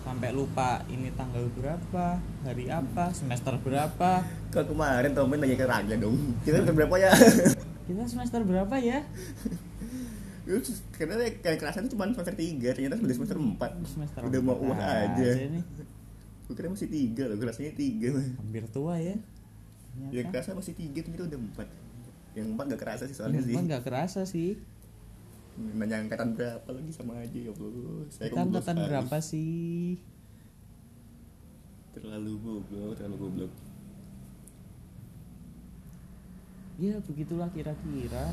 Sampai 0.00 0.32
lupa 0.32 0.80
ini 0.88 1.12
tanggal 1.12 1.44
berapa 1.52 2.16
hari 2.40 2.72
apa 2.72 3.12
semester 3.12 3.52
berapa. 3.60 4.24
Kalau 4.48 4.66
kemarin 4.72 5.12
Tommy 5.12 5.36
nanya 5.36 5.60
ke 5.60 5.68
Raja 5.68 5.94
dong? 6.00 6.16
Kita 6.40 6.64
semester 6.64 6.72
berapa 6.72 6.96
ya? 6.96 7.12
Kita 7.86 8.02
semester 8.08 8.40
berapa 8.48 8.76
ya? 8.80 9.04
Karena 10.96 11.14
kayak 11.20 11.58
kerasa 11.60 11.84
itu 11.84 11.92
cuma 11.94 12.08
semester 12.10 12.32
3 12.32 12.74
ternyata 12.74 12.96
sudah 12.96 13.14
semester 13.14 13.38
4 13.38 13.60
semester 13.86 14.20
udah 14.24 14.40
mau 14.40 14.56
empat 14.56 14.66
uas 14.66 14.80
aja. 14.82 15.30
nih. 15.46 15.64
gue 16.48 16.54
kira 16.58 16.66
masih 16.66 16.90
3 16.90 17.30
loh 17.30 17.36
rasanya 17.38 17.72
3 17.78 18.42
hampir 18.42 18.64
tua 18.74 18.98
ya 18.98 19.14
yang 19.98 20.10
Ternyata. 20.10 20.30
kerasa 20.30 20.50
masih 20.54 20.74
3 20.78 21.02
ternyata 21.02 21.24
udah 21.26 21.40
4 21.66 22.38
yang 22.38 22.46
4 22.54 22.70
gak 22.70 22.80
kerasa 22.80 23.02
sih 23.10 23.16
soalnya 23.16 23.42
sih. 23.42 23.54
Emang 23.54 23.66
nggak 23.66 23.84
kerasa 23.84 24.20
sih. 24.22 24.54
Nanya 25.58 26.06
angkatan 26.06 26.38
berapa 26.38 26.68
lagi? 26.70 26.90
Sama 26.94 27.18
aja 27.18 27.38
ya 27.38 27.50
Allah. 27.50 28.06
Saya 28.08 28.28
kita 28.30 28.42
angkatan 28.46 28.76
berapa 28.86 29.16
sih? 29.18 29.98
Terlalu 31.90 32.32
goblok 32.38 32.94
terlalu 32.96 33.16
goblok. 33.18 33.52
Ya 36.78 36.96
begitulah 37.02 37.50
kira-kira. 37.50 38.30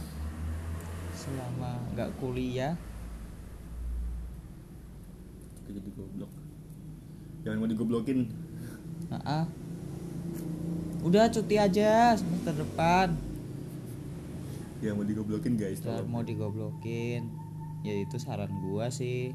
Selama 1.17 1.81
nggak 1.97 2.09
kuliah. 2.21 2.77
Kita 5.57 5.69
jadi 5.73 5.89
goblok. 5.97 6.31
Jangan 7.43 7.57
mau 7.57 7.67
digoblokin. 7.67 8.19
Ah. 9.09 9.49
Udah 11.07 11.31
cuti 11.31 11.55
aja 11.55 12.19
semester 12.19 12.51
depan. 12.51 13.15
Jangan 14.83 14.95
mau 14.99 15.05
digoblokin 15.07 15.55
guys 15.55 15.79
tolong. 15.79 16.05
mau 16.11 16.21
digoblokin. 16.21 17.31
Ya 17.87 17.95
itu 17.95 18.19
saran 18.19 18.51
gua 18.67 18.91
sih. 18.91 19.31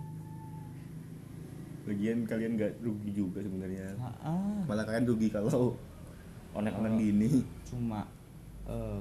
Lagian 1.88 2.28
kalian 2.28 2.60
nggak 2.60 2.84
rugi 2.84 3.10
juga 3.16 3.40
sebenarnya. 3.40 3.96
Malah 4.68 4.84
kalian 4.84 5.08
rugi 5.08 5.32
kalau 5.32 5.74
onek-onek 6.52 7.00
gini. 7.00 7.40
Cuma 7.64 8.04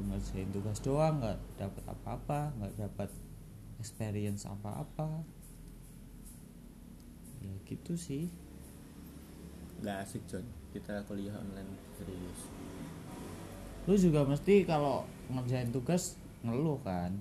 ngerjain 0.07 0.49
tugas 0.55 0.79
doang 0.79 1.19
nggak 1.19 1.37
dapat 1.59 1.83
apa-apa 1.85 2.55
nggak 2.57 2.73
dapat 2.79 3.09
experience 3.77 4.47
apa-apa. 4.47 5.27
Ya 7.43 7.53
gitu 7.67 7.99
sih. 7.99 8.31
Nggak 9.83 9.97
asik 10.07 10.23
John 10.31 10.47
kita 10.71 11.03
kuliah 11.05 11.35
online 11.35 11.71
serius. 11.99 12.39
Lu 13.85 13.95
juga 13.99 14.23
mesti 14.23 14.63
kalau 14.63 15.03
ngerjain 15.27 15.69
tugas 15.69 16.15
ngeluh 16.47 16.79
kan? 16.81 17.11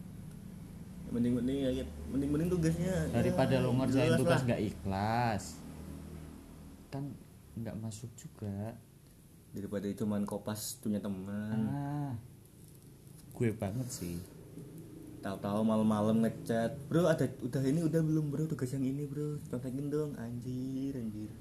Mending 1.11 1.43
mending 1.43 1.59
ya 1.67 1.85
mending 2.15 2.31
mending 2.31 2.51
tugasnya 2.55 2.95
daripada 3.11 3.59
ya, 3.59 3.65
lu 3.67 3.75
ngerjain 3.75 4.15
tugas 4.15 4.41
nggak 4.47 4.63
ikhlas. 4.63 5.43
Kan 6.95 7.11
nggak 7.59 7.77
masuk 7.83 8.11
juga. 8.15 8.79
Daripada 9.51 9.91
itu 9.91 10.07
main 10.07 10.23
kopas 10.23 10.79
punya 10.79 11.03
teman. 11.03 11.67
Ah 11.67 12.15
gue 13.41 13.57
banget 13.57 13.89
sih. 13.89 14.21
Tahu-tahu 15.25 15.65
malam-malam 15.65 16.21
ngechat 16.29 16.77
bro 16.93 17.09
ada 17.09 17.25
udah 17.41 17.63
ini 17.65 17.81
udah 17.89 18.05
belum 18.05 18.29
bro? 18.29 18.45
Tugas 18.45 18.71
yang 18.77 18.85
ini 18.85 19.09
bro. 19.09 19.41
Contekin 19.49 19.89
dong. 19.89 20.13
Anjir 20.21 20.95
anjir 20.95 21.33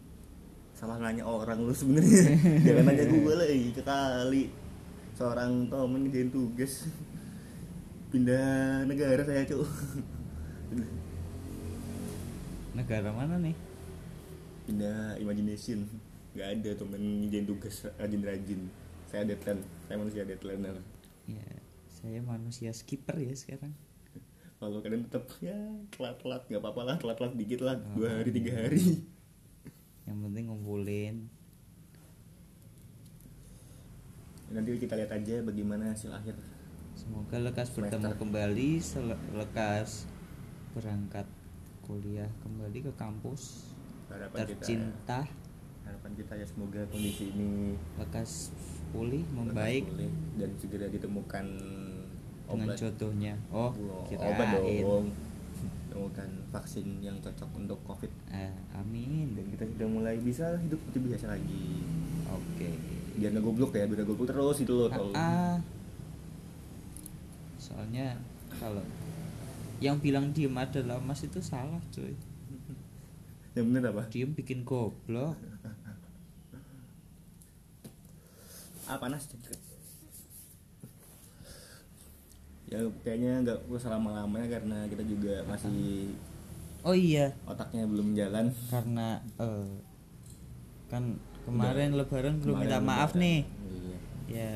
salah 0.79 0.95
nanya 0.95 1.27
orang 1.27 1.59
lu 1.59 1.75
sebenarnya. 1.75 2.39
Jangan 2.65 2.83
nanya 2.87 3.03
gue 3.11 3.33
lagi 3.35 3.69
sekali. 3.75 4.43
Seorang 5.19 5.67
temen 5.67 6.07
ngerjain 6.07 6.31
tugas. 6.31 6.87
Pindah 8.15 8.87
negara 8.87 9.21
saya 9.27 9.43
cuy 9.43 9.67
negara 12.79 13.11
mana 13.11 13.35
nih? 13.43 13.53
Pindah 14.63 15.19
imagination 15.19 15.83
nggak 16.31 16.47
ada 16.47 16.71
temen 16.79 17.01
ngerjain 17.27 17.43
tugas 17.43 17.75
rajin-rajin 17.99 18.71
saya 19.11 19.27
deadline. 19.27 19.61
Saya 19.85 19.95
manusia 19.99 20.23
deadlineer 20.23 20.79
ya 21.29 21.45
saya 21.91 22.23
manusia 22.23 22.71
skipper 22.71 23.19
ya 23.19 23.35
sekarang. 23.35 23.75
Kalau 24.59 24.79
kalian 24.79 25.07
tetap 25.07 25.27
ya 25.43 25.55
telat-telat. 25.91 26.47
Nggak 26.47 26.61
apa-apa 26.63 26.81
lah 26.87 26.95
telat-telat 26.95 27.33
dikit 27.35 27.59
lah. 27.67 27.75
Oh, 27.75 27.99
dua 27.99 28.23
hari 28.23 28.31
tiga 28.31 28.55
iya. 28.55 28.59
hari 28.63 29.03
yang 30.09 30.17
penting 30.25 30.49
ngumpulin. 30.49 31.15
Nanti 34.49 34.69
kita 34.81 34.97
lihat 34.97 35.13
aja 35.13 35.35
bagaimana 35.45 35.93
hasil 35.93 36.09
akhir. 36.09 36.33
Semoga 36.97 37.37
lekas 37.37 37.69
Semester. 37.69 38.01
bertemu 38.01 38.11
kembali 38.17 38.69
lekas 39.37 40.09
berangkat 40.73 41.29
kuliah 41.85 42.29
kembali 42.41 42.89
ke 42.89 42.91
kampus. 42.97 43.69
Harapan 44.09 44.37
kita 44.41 44.49
tercinta. 44.57 45.19
Harapan 45.85 46.11
kita 46.17 46.33
ya 46.41 46.45
semoga 46.49 46.81
kondisi 46.89 47.29
ini 47.29 47.77
lekas 48.01 48.49
pulih 48.89 49.21
lekas 49.21 49.37
membaik. 49.37 49.85
pulih 49.85 50.11
dan 50.41 50.49
segera 50.57 50.85
ditemukan 50.89 51.45
dengan 52.49 52.67
obat. 52.73 52.81
jodohnya. 52.81 53.33
Oh 53.53 53.69
Wah, 53.69 54.05
kita 54.09 54.25
obat 54.25 54.47
dong 54.57 55.28
temukan 55.99 56.31
vaksin 56.55 57.03
yang 57.03 57.19
cocok 57.19 57.59
untuk 57.59 57.75
covid. 57.83 58.07
Eh, 58.31 58.55
amin. 58.71 59.35
Dan 59.35 59.51
kita 59.51 59.67
sudah 59.67 59.87
mulai 59.91 60.15
bisa 60.15 60.55
hidup 60.63 60.79
seperti 60.79 60.99
biasa 61.11 61.25
lagi. 61.35 61.83
Oke. 62.31 62.71
Biar 63.19 63.35
nggak 63.35 63.43
goblok 63.43 63.75
ya 63.75 63.83
biar 63.83 64.07
goblok 64.07 64.31
terus 64.31 64.63
itu 64.63 64.71
loh 64.71 64.87
Ah, 64.87 64.95
kalau 64.95 65.11
ah. 65.19 65.57
soalnya 67.59 68.15
kalau 68.55 68.79
yang 69.83 69.99
bilang 69.99 70.31
diem 70.31 70.55
adalah 70.55 71.03
mas 71.03 71.19
itu 71.27 71.43
salah 71.43 71.83
cuy. 71.91 72.15
Yang 73.59 73.65
bener 73.67 73.91
apa? 73.91 74.07
Diem 74.07 74.31
bikin 74.31 74.63
goblok. 74.63 75.35
Ah 78.87 78.95
panas 78.95 79.27
ya 82.69 82.79
kayaknya 83.01 83.31
nggak 83.45 83.59
usah 83.69 83.97
lama-lamanya 83.97 84.61
karena 84.61 84.77
kita 84.85 85.03
juga 85.05 85.41
masih 85.49 86.13
oh 86.85 86.93
iya 86.93 87.33
otaknya 87.49 87.83
belum 87.89 88.13
jalan 88.13 88.53
karena 88.69 89.19
eh, 89.41 89.69
kan 90.89 91.17
kemarin 91.49 91.97
lebaran 91.97 92.37
belum 92.39 92.55
minta 92.61 92.77
maaf 92.77 93.17
lebaran. 93.17 93.21
nih 93.25 93.39
iya. 93.73 93.97
ya 94.29 94.51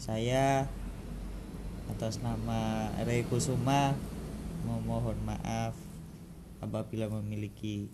saya 0.00 0.44
atas 1.92 2.24
nama 2.24 2.88
Rey 3.04 3.28
Kusuma 3.28 3.92
memohon 4.64 5.20
maaf 5.28 5.76
apabila 6.60 7.08
memiliki 7.20 7.88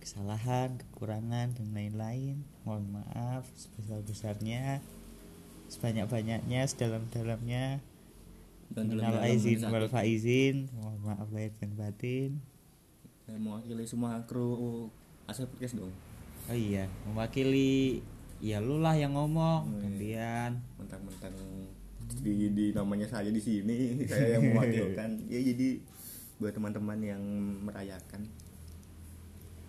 kesalahan, 0.00 0.80
kekurangan 0.80 1.52
dan 1.54 1.68
lain-lain. 1.76 2.42
Mohon 2.64 3.02
maaf 3.04 3.44
sebesar-besarnya, 3.54 4.80
sebanyak-banyaknya, 5.68 6.64
sedalam-dalamnya. 6.64 7.84
Minal 8.72 9.18
aizin 9.20 9.58
wal 9.64 9.86
faizin. 9.86 10.70
Mohon 10.72 10.98
maaf 11.04 11.28
lahir 11.30 11.50
dan 11.56 11.70
batin. 11.74 12.30
Saya 13.22 13.36
mewakili 13.36 13.82
semua 13.84 14.22
kru 14.24 14.90
asal 15.24 15.46
podcast 15.46 15.74
dong 15.76 15.94
Oh 16.46 16.56
iya, 16.56 16.90
mewakili 17.04 18.02
ya 18.38 18.58
lu 18.58 18.78
lah 18.78 18.90
yang 18.92 19.14
ngomong, 19.14 19.62
Oh, 19.64 19.78
iya. 19.78 19.82
gantian. 19.84 20.52
mentang-mentang 20.74 21.34
di, 22.18 22.50
di 22.50 22.64
namanya 22.72 23.06
saya 23.06 23.30
di 23.30 23.38
sini 23.38 23.76
saya 24.10 24.34
yang 24.34 24.50
mewakilkan 24.50 25.10
ya 25.26 25.38
jadi 25.38 25.78
buat 26.36 26.50
teman-teman 26.50 26.98
yang 26.98 27.22
merayakan 27.62 28.26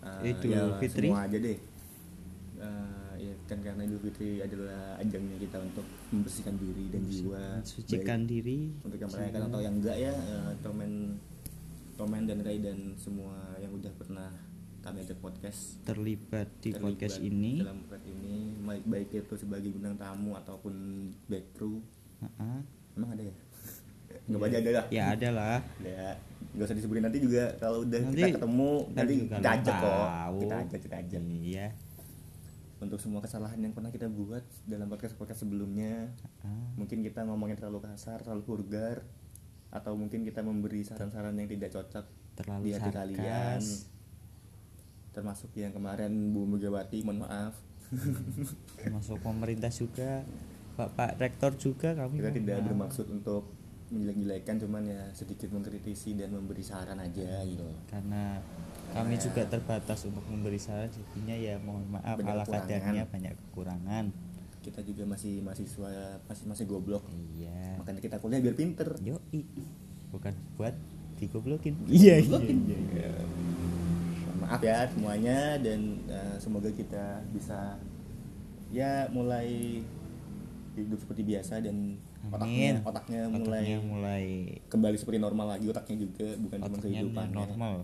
eh, 0.02 0.26
Idul 0.26 0.50
ya, 0.50 0.74
Fitri. 0.82 1.06
semua 1.06 1.22
aja 1.22 1.38
deh 1.38 1.58
Eh, 2.58 3.01
ya 3.22 3.34
kan 3.46 3.58
karena 3.58 3.82
Idul 3.82 4.02
Fitri 4.02 4.30
adalah 4.38 4.98
ajangnya 4.98 5.38
kita 5.38 5.58
untuk 5.58 5.82
membersihkan 6.10 6.54
diri 6.56 6.84
dan 6.88 7.02
jiwa 7.04 7.42
Mensucikan 7.56 8.20
baik 8.20 8.28
diri. 8.28 8.58
untuk 8.80 8.98
yang 8.98 9.10
merayakan 9.10 9.42
atau 9.46 9.60
yang 9.60 9.74
enggak 9.76 9.96
ya 9.96 10.12
eh, 10.12 10.50
Tomen 10.58 10.92
Tomen 11.94 12.22
dan 12.24 12.38
Ray 12.40 12.58
dan 12.58 12.78
semua 12.96 13.32
yang 13.56 13.70
udah 13.70 13.92
pernah 13.92 14.28
kami 14.80 14.98
ajak 15.00 15.14
podcast 15.16 15.78
terlibat 15.84 16.50
di 16.58 16.70
terlibat 16.70 16.82
podcast 16.90 17.22
ini. 17.22 17.62
dalam 17.62 17.78
podcast 17.80 18.06
ini 18.08 18.34
baik 18.60 18.84
baik 18.84 19.08
itu 19.16 19.34
sebagai 19.36 19.70
bintang 19.70 19.94
tamu 19.94 20.34
ataupun 20.34 20.74
back 21.24 21.46
crew 21.52 21.78
Ha-ha. 22.18 22.58
emang 22.92 23.10
ada 23.12 23.22
ya 23.22 23.34
nggak 24.26 24.40
banyak 24.40 24.58
ada 24.60 24.70
lah 24.72 24.84
Ya 24.88 25.04
ada 25.08 25.28
lah. 25.30 25.58
ya 25.78 26.18
nggak 26.52 26.66
usah 26.66 26.74
disebutin 26.74 27.04
nanti 27.04 27.18
juga 27.18 27.54
kalau 27.56 27.80
udah 27.82 28.00
Nanti- 28.02 28.18
kita 28.18 28.34
ketemu 28.36 28.70
nanti 28.90 29.12
kita 29.22 29.50
ajak 29.52 29.74
kok 29.78 30.06
kita 30.36 30.54
ajak 30.58 30.80
kita 30.82 30.96
ajak 30.98 31.22
Iya. 31.22 31.66
Untuk 32.82 32.98
semua 32.98 33.22
kesalahan 33.22 33.56
yang 33.56 33.70
pernah 33.70 33.88
kita 33.88 34.06
buat 34.06 34.42
dalam 34.64 34.86
podcast 34.86 35.14
podcast 35.14 35.40
sebelumnya 35.40 36.10
Ah, 36.40 36.50
mungkin 36.74 37.00
kita 37.00 37.22
ngomongnya 37.22 37.54
terlalu 37.56 37.78
kasar 37.84 38.20
terlalu 38.20 38.42
vulgar 38.42 39.06
atau 39.70 39.94
mungkin 39.94 40.20
kita 40.20 40.42
memberi 40.42 40.82
saran-saran 40.82 41.32
yang 41.32 41.46
tidak 41.46 41.70
cocok 41.70 42.04
terlalu 42.34 42.62
di 42.64 42.70
hati 42.74 42.90
kalian 42.90 43.60
sarkas. 43.60 43.86
termasuk 45.12 45.54
yang 45.54 45.70
kemarin 45.70 46.10
Bu 46.30 46.44
Megawati 46.44 47.00
mohon 47.02 47.22
maaf 47.22 47.54
Masuk 48.88 49.20
pemerintah 49.20 49.68
juga. 49.68 50.24
Bapak 50.72 51.20
Rektor 51.20 51.52
juga 51.54 51.92
kami. 51.92 52.16
kita 52.18 52.32
tidak 52.32 52.56
maaf. 52.56 52.66
bermaksud 52.66 53.06
untuk 53.06 53.52
menjelek-jelekan 53.92 54.56
cuman 54.64 54.82
ya 54.88 55.02
sedikit 55.12 55.52
mengkritisi 55.52 56.16
dan 56.16 56.32
memberi 56.32 56.64
saran 56.64 56.96
aja 56.96 57.44
gitu. 57.44 57.68
Karena 57.92 58.40
kami 58.96 59.20
juga 59.20 59.44
terbatas 59.44 60.08
untuk 60.08 60.24
memberi 60.32 60.56
saran 60.56 60.88
jadinya 60.88 61.36
ya 61.36 61.54
mohon 61.60 61.84
maaf 61.92 62.16
Banyak 62.16 62.32
ala 62.32 62.44
kadarnya 62.48 63.04
banyak 63.06 63.32
kekurangan. 63.36 64.04
Kita 64.64 64.80
juga 64.80 65.04
masih 65.04 65.44
mahasiswa 65.44 66.18
masih 66.24 66.44
masih 66.48 66.64
goblok. 66.64 67.04
Iya. 67.36 67.76
Makanya 67.84 68.00
kita 68.00 68.16
kuliah 68.16 68.40
biar 68.40 68.56
pinter. 68.56 68.88
Yoi. 69.04 69.44
Bukan 70.08 70.32
buat 70.56 70.74
digoblokin. 71.20 71.76
Iya. 71.86 72.24
Maaf 74.40 74.60
ya 74.64 74.88
semuanya 74.88 75.60
dan 75.60 76.00
eh, 76.08 76.36
semoga 76.40 76.72
kita 76.72 77.20
bisa 77.30 77.76
ya 78.72 79.06
mulai 79.12 79.84
hidup 80.72 80.98
seperti 80.98 81.22
biasa 81.28 81.60
dan 81.60 82.00
Amin. 82.30 82.74
otaknya 82.86 83.26
mulai 83.26 83.42
Otaknya 83.42 83.78
mulai 83.82 84.26
kembali 84.70 84.96
seperti 84.96 85.18
normal 85.18 85.46
lagi 85.58 85.66
otaknya 85.66 85.96
juga 86.06 86.28
bukan 86.38 86.58
cuma 86.62 86.68
otaknya 86.78 87.00
kehidupannya 87.02 87.34
normal. 87.34 87.74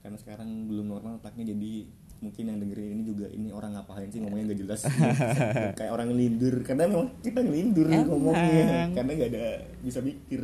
Karena 0.00 0.16
sekarang 0.16 0.48
belum 0.70 0.86
normal 0.88 1.12
otaknya 1.20 1.52
jadi 1.52 1.72
mungkin 2.18 2.44
yang 2.50 2.58
dengerin 2.58 2.90
ini 2.98 3.04
juga 3.06 3.26
ini 3.30 3.48
orang 3.52 3.76
ngapain 3.76 4.08
sih? 4.08 4.18
Ngomongnya 4.24 4.44
nggak 4.50 4.60
jelas. 4.64 4.80
Kayak 5.78 5.92
orang 5.92 6.06
ngelindur. 6.10 6.54
Karena 6.64 6.88
memang 6.88 7.12
kita 7.20 7.38
ngelindur 7.44 7.86
Emang. 7.92 8.06
ngomongnya. 8.08 8.88
Karena 8.96 9.10
nggak 9.12 9.30
ada 9.36 9.46
bisa 9.84 10.00
mikir. 10.00 10.42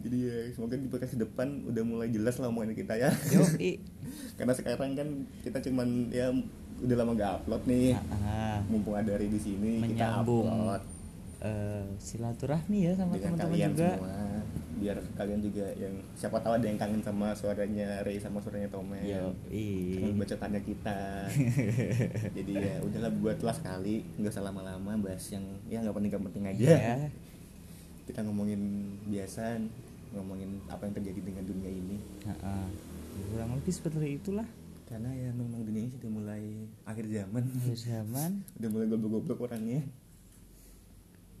Jadi 0.00 0.16
ya 0.16 0.36
semoga 0.56 0.80
di 0.80 0.88
podcast 0.88 1.20
depan 1.20 1.60
udah 1.68 1.82
mulai 1.84 2.08
jelas 2.08 2.40
lah 2.40 2.48
omongan 2.48 2.72
kita 2.72 2.96
ya. 2.96 3.12
Karena 4.40 4.52
sekarang 4.56 4.96
kan 4.96 5.08
kita 5.44 5.60
cuman 5.70 6.08
ya 6.08 6.32
udah 6.80 6.96
lama 6.96 7.12
gak 7.12 7.44
upload 7.44 7.62
nih. 7.68 7.92
Mumpung 8.72 8.96
ada 8.96 9.12
Ri 9.20 9.28
di 9.28 9.36
sini 9.36 9.84
kita 9.92 10.24
upload 10.24 10.89
eh, 11.40 11.84
silaturahmi 11.96 12.78
ya 12.88 12.92
sama 12.96 13.16
teman-teman 13.16 13.52
kalian 13.52 13.72
juga. 13.72 13.90
semua. 13.96 14.16
Biar 14.80 14.96
kalian 15.12 15.40
juga 15.44 15.66
yang 15.76 15.94
siapa 16.16 16.40
tahu 16.40 16.56
ada 16.56 16.64
yang 16.64 16.80
kangen 16.80 17.04
sama 17.04 17.36
suaranya 17.36 18.00
Ray 18.00 18.16
sama 18.16 18.40
suaranya 18.40 18.68
Tomen 18.72 19.04
Yoi. 19.04 20.00
kangen 20.00 20.16
bacotannya 20.16 20.60
kita. 20.64 21.00
Jadi 22.36 22.52
ya 22.56 22.74
udahlah 22.80 23.12
buatlah 23.12 23.54
sekali. 23.56 24.04
Nggak 24.16 24.32
usah 24.32 24.44
lama-lama 24.44 24.92
bahas 25.00 25.24
yang 25.32 25.44
ya 25.68 25.84
nggak 25.84 25.96
penting 25.96 26.12
penting 26.32 26.44
aja. 26.48 26.64
Ya, 26.76 26.96
kita 28.08 28.24
ngomongin 28.24 28.60
biasa 29.04 29.60
ngomongin 30.16 30.58
apa 30.72 30.88
yang 30.88 30.94
terjadi 30.96 31.20
dengan 31.22 31.44
dunia 31.44 31.70
ini. 31.70 31.96
Ah, 32.24 32.32
ah. 32.40 32.68
kurang 33.32 33.52
lebih 33.60 33.72
seperti 33.72 34.16
itulah. 34.16 34.48
Karena 34.88 35.12
ya 35.14 35.30
memang 35.30 35.62
dunia 35.62 35.86
ini 35.86 35.92
sudah 35.94 36.10
mulai 36.10 36.42
akhir 36.88 37.04
zaman. 37.06 37.46
Akhir 37.46 37.78
zaman. 37.78 38.30
Udah 38.58 38.68
mulai 38.74 38.86
goblok-goblok 38.90 39.38
orangnya 39.46 39.86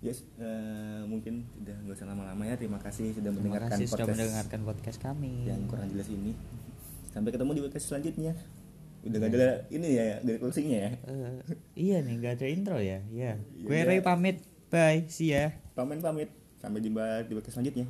yes 0.00 0.24
eh, 0.40 1.04
mungkin 1.04 1.44
udah 1.60 1.76
nggak 1.84 1.96
usah 1.96 2.08
lama-lama 2.08 2.42
ya. 2.44 2.56
Terima 2.56 2.80
kasih 2.80 3.12
sudah 3.12 3.30
terima 3.30 3.36
mendengarkan 3.36 3.70
kasih 3.76 3.86
sudah 3.86 4.04
podcast 4.06 4.16
mendengarkan 4.16 4.60
podcast 4.64 4.98
kami. 4.98 5.32
yang 5.44 5.60
kurang 5.68 5.88
jelas 5.92 6.08
ini. 6.08 6.32
Sampai 7.12 7.30
ketemu 7.36 7.50
di 7.52 7.62
podcast 7.68 7.86
selanjutnya. 7.92 8.32
Udah 9.00 9.16
gak 9.16 9.32
ada 9.32 9.50
ini 9.72 9.96
ya 9.96 10.20
dari 10.20 10.36
closingnya 10.36 10.78
ya? 10.78 10.90
Eh, 11.08 11.32
iya 11.76 11.96
nih 12.04 12.14
nggak 12.20 12.32
ada 12.36 12.46
intro 12.48 12.76
ya. 12.80 13.00
Ya 13.08 13.36
gue 13.36 13.72
Iya. 13.72 13.88
Ray 13.88 14.00
pamit. 14.00 14.44
Bye. 14.68 15.08
See 15.08 15.32
ya. 15.32 15.56
Pamen 15.72 16.00
pamit. 16.00 16.28
Sampai 16.60 16.84
jumpa 16.84 17.24
di 17.24 17.32
podcast 17.32 17.56
selanjutnya 17.56 17.88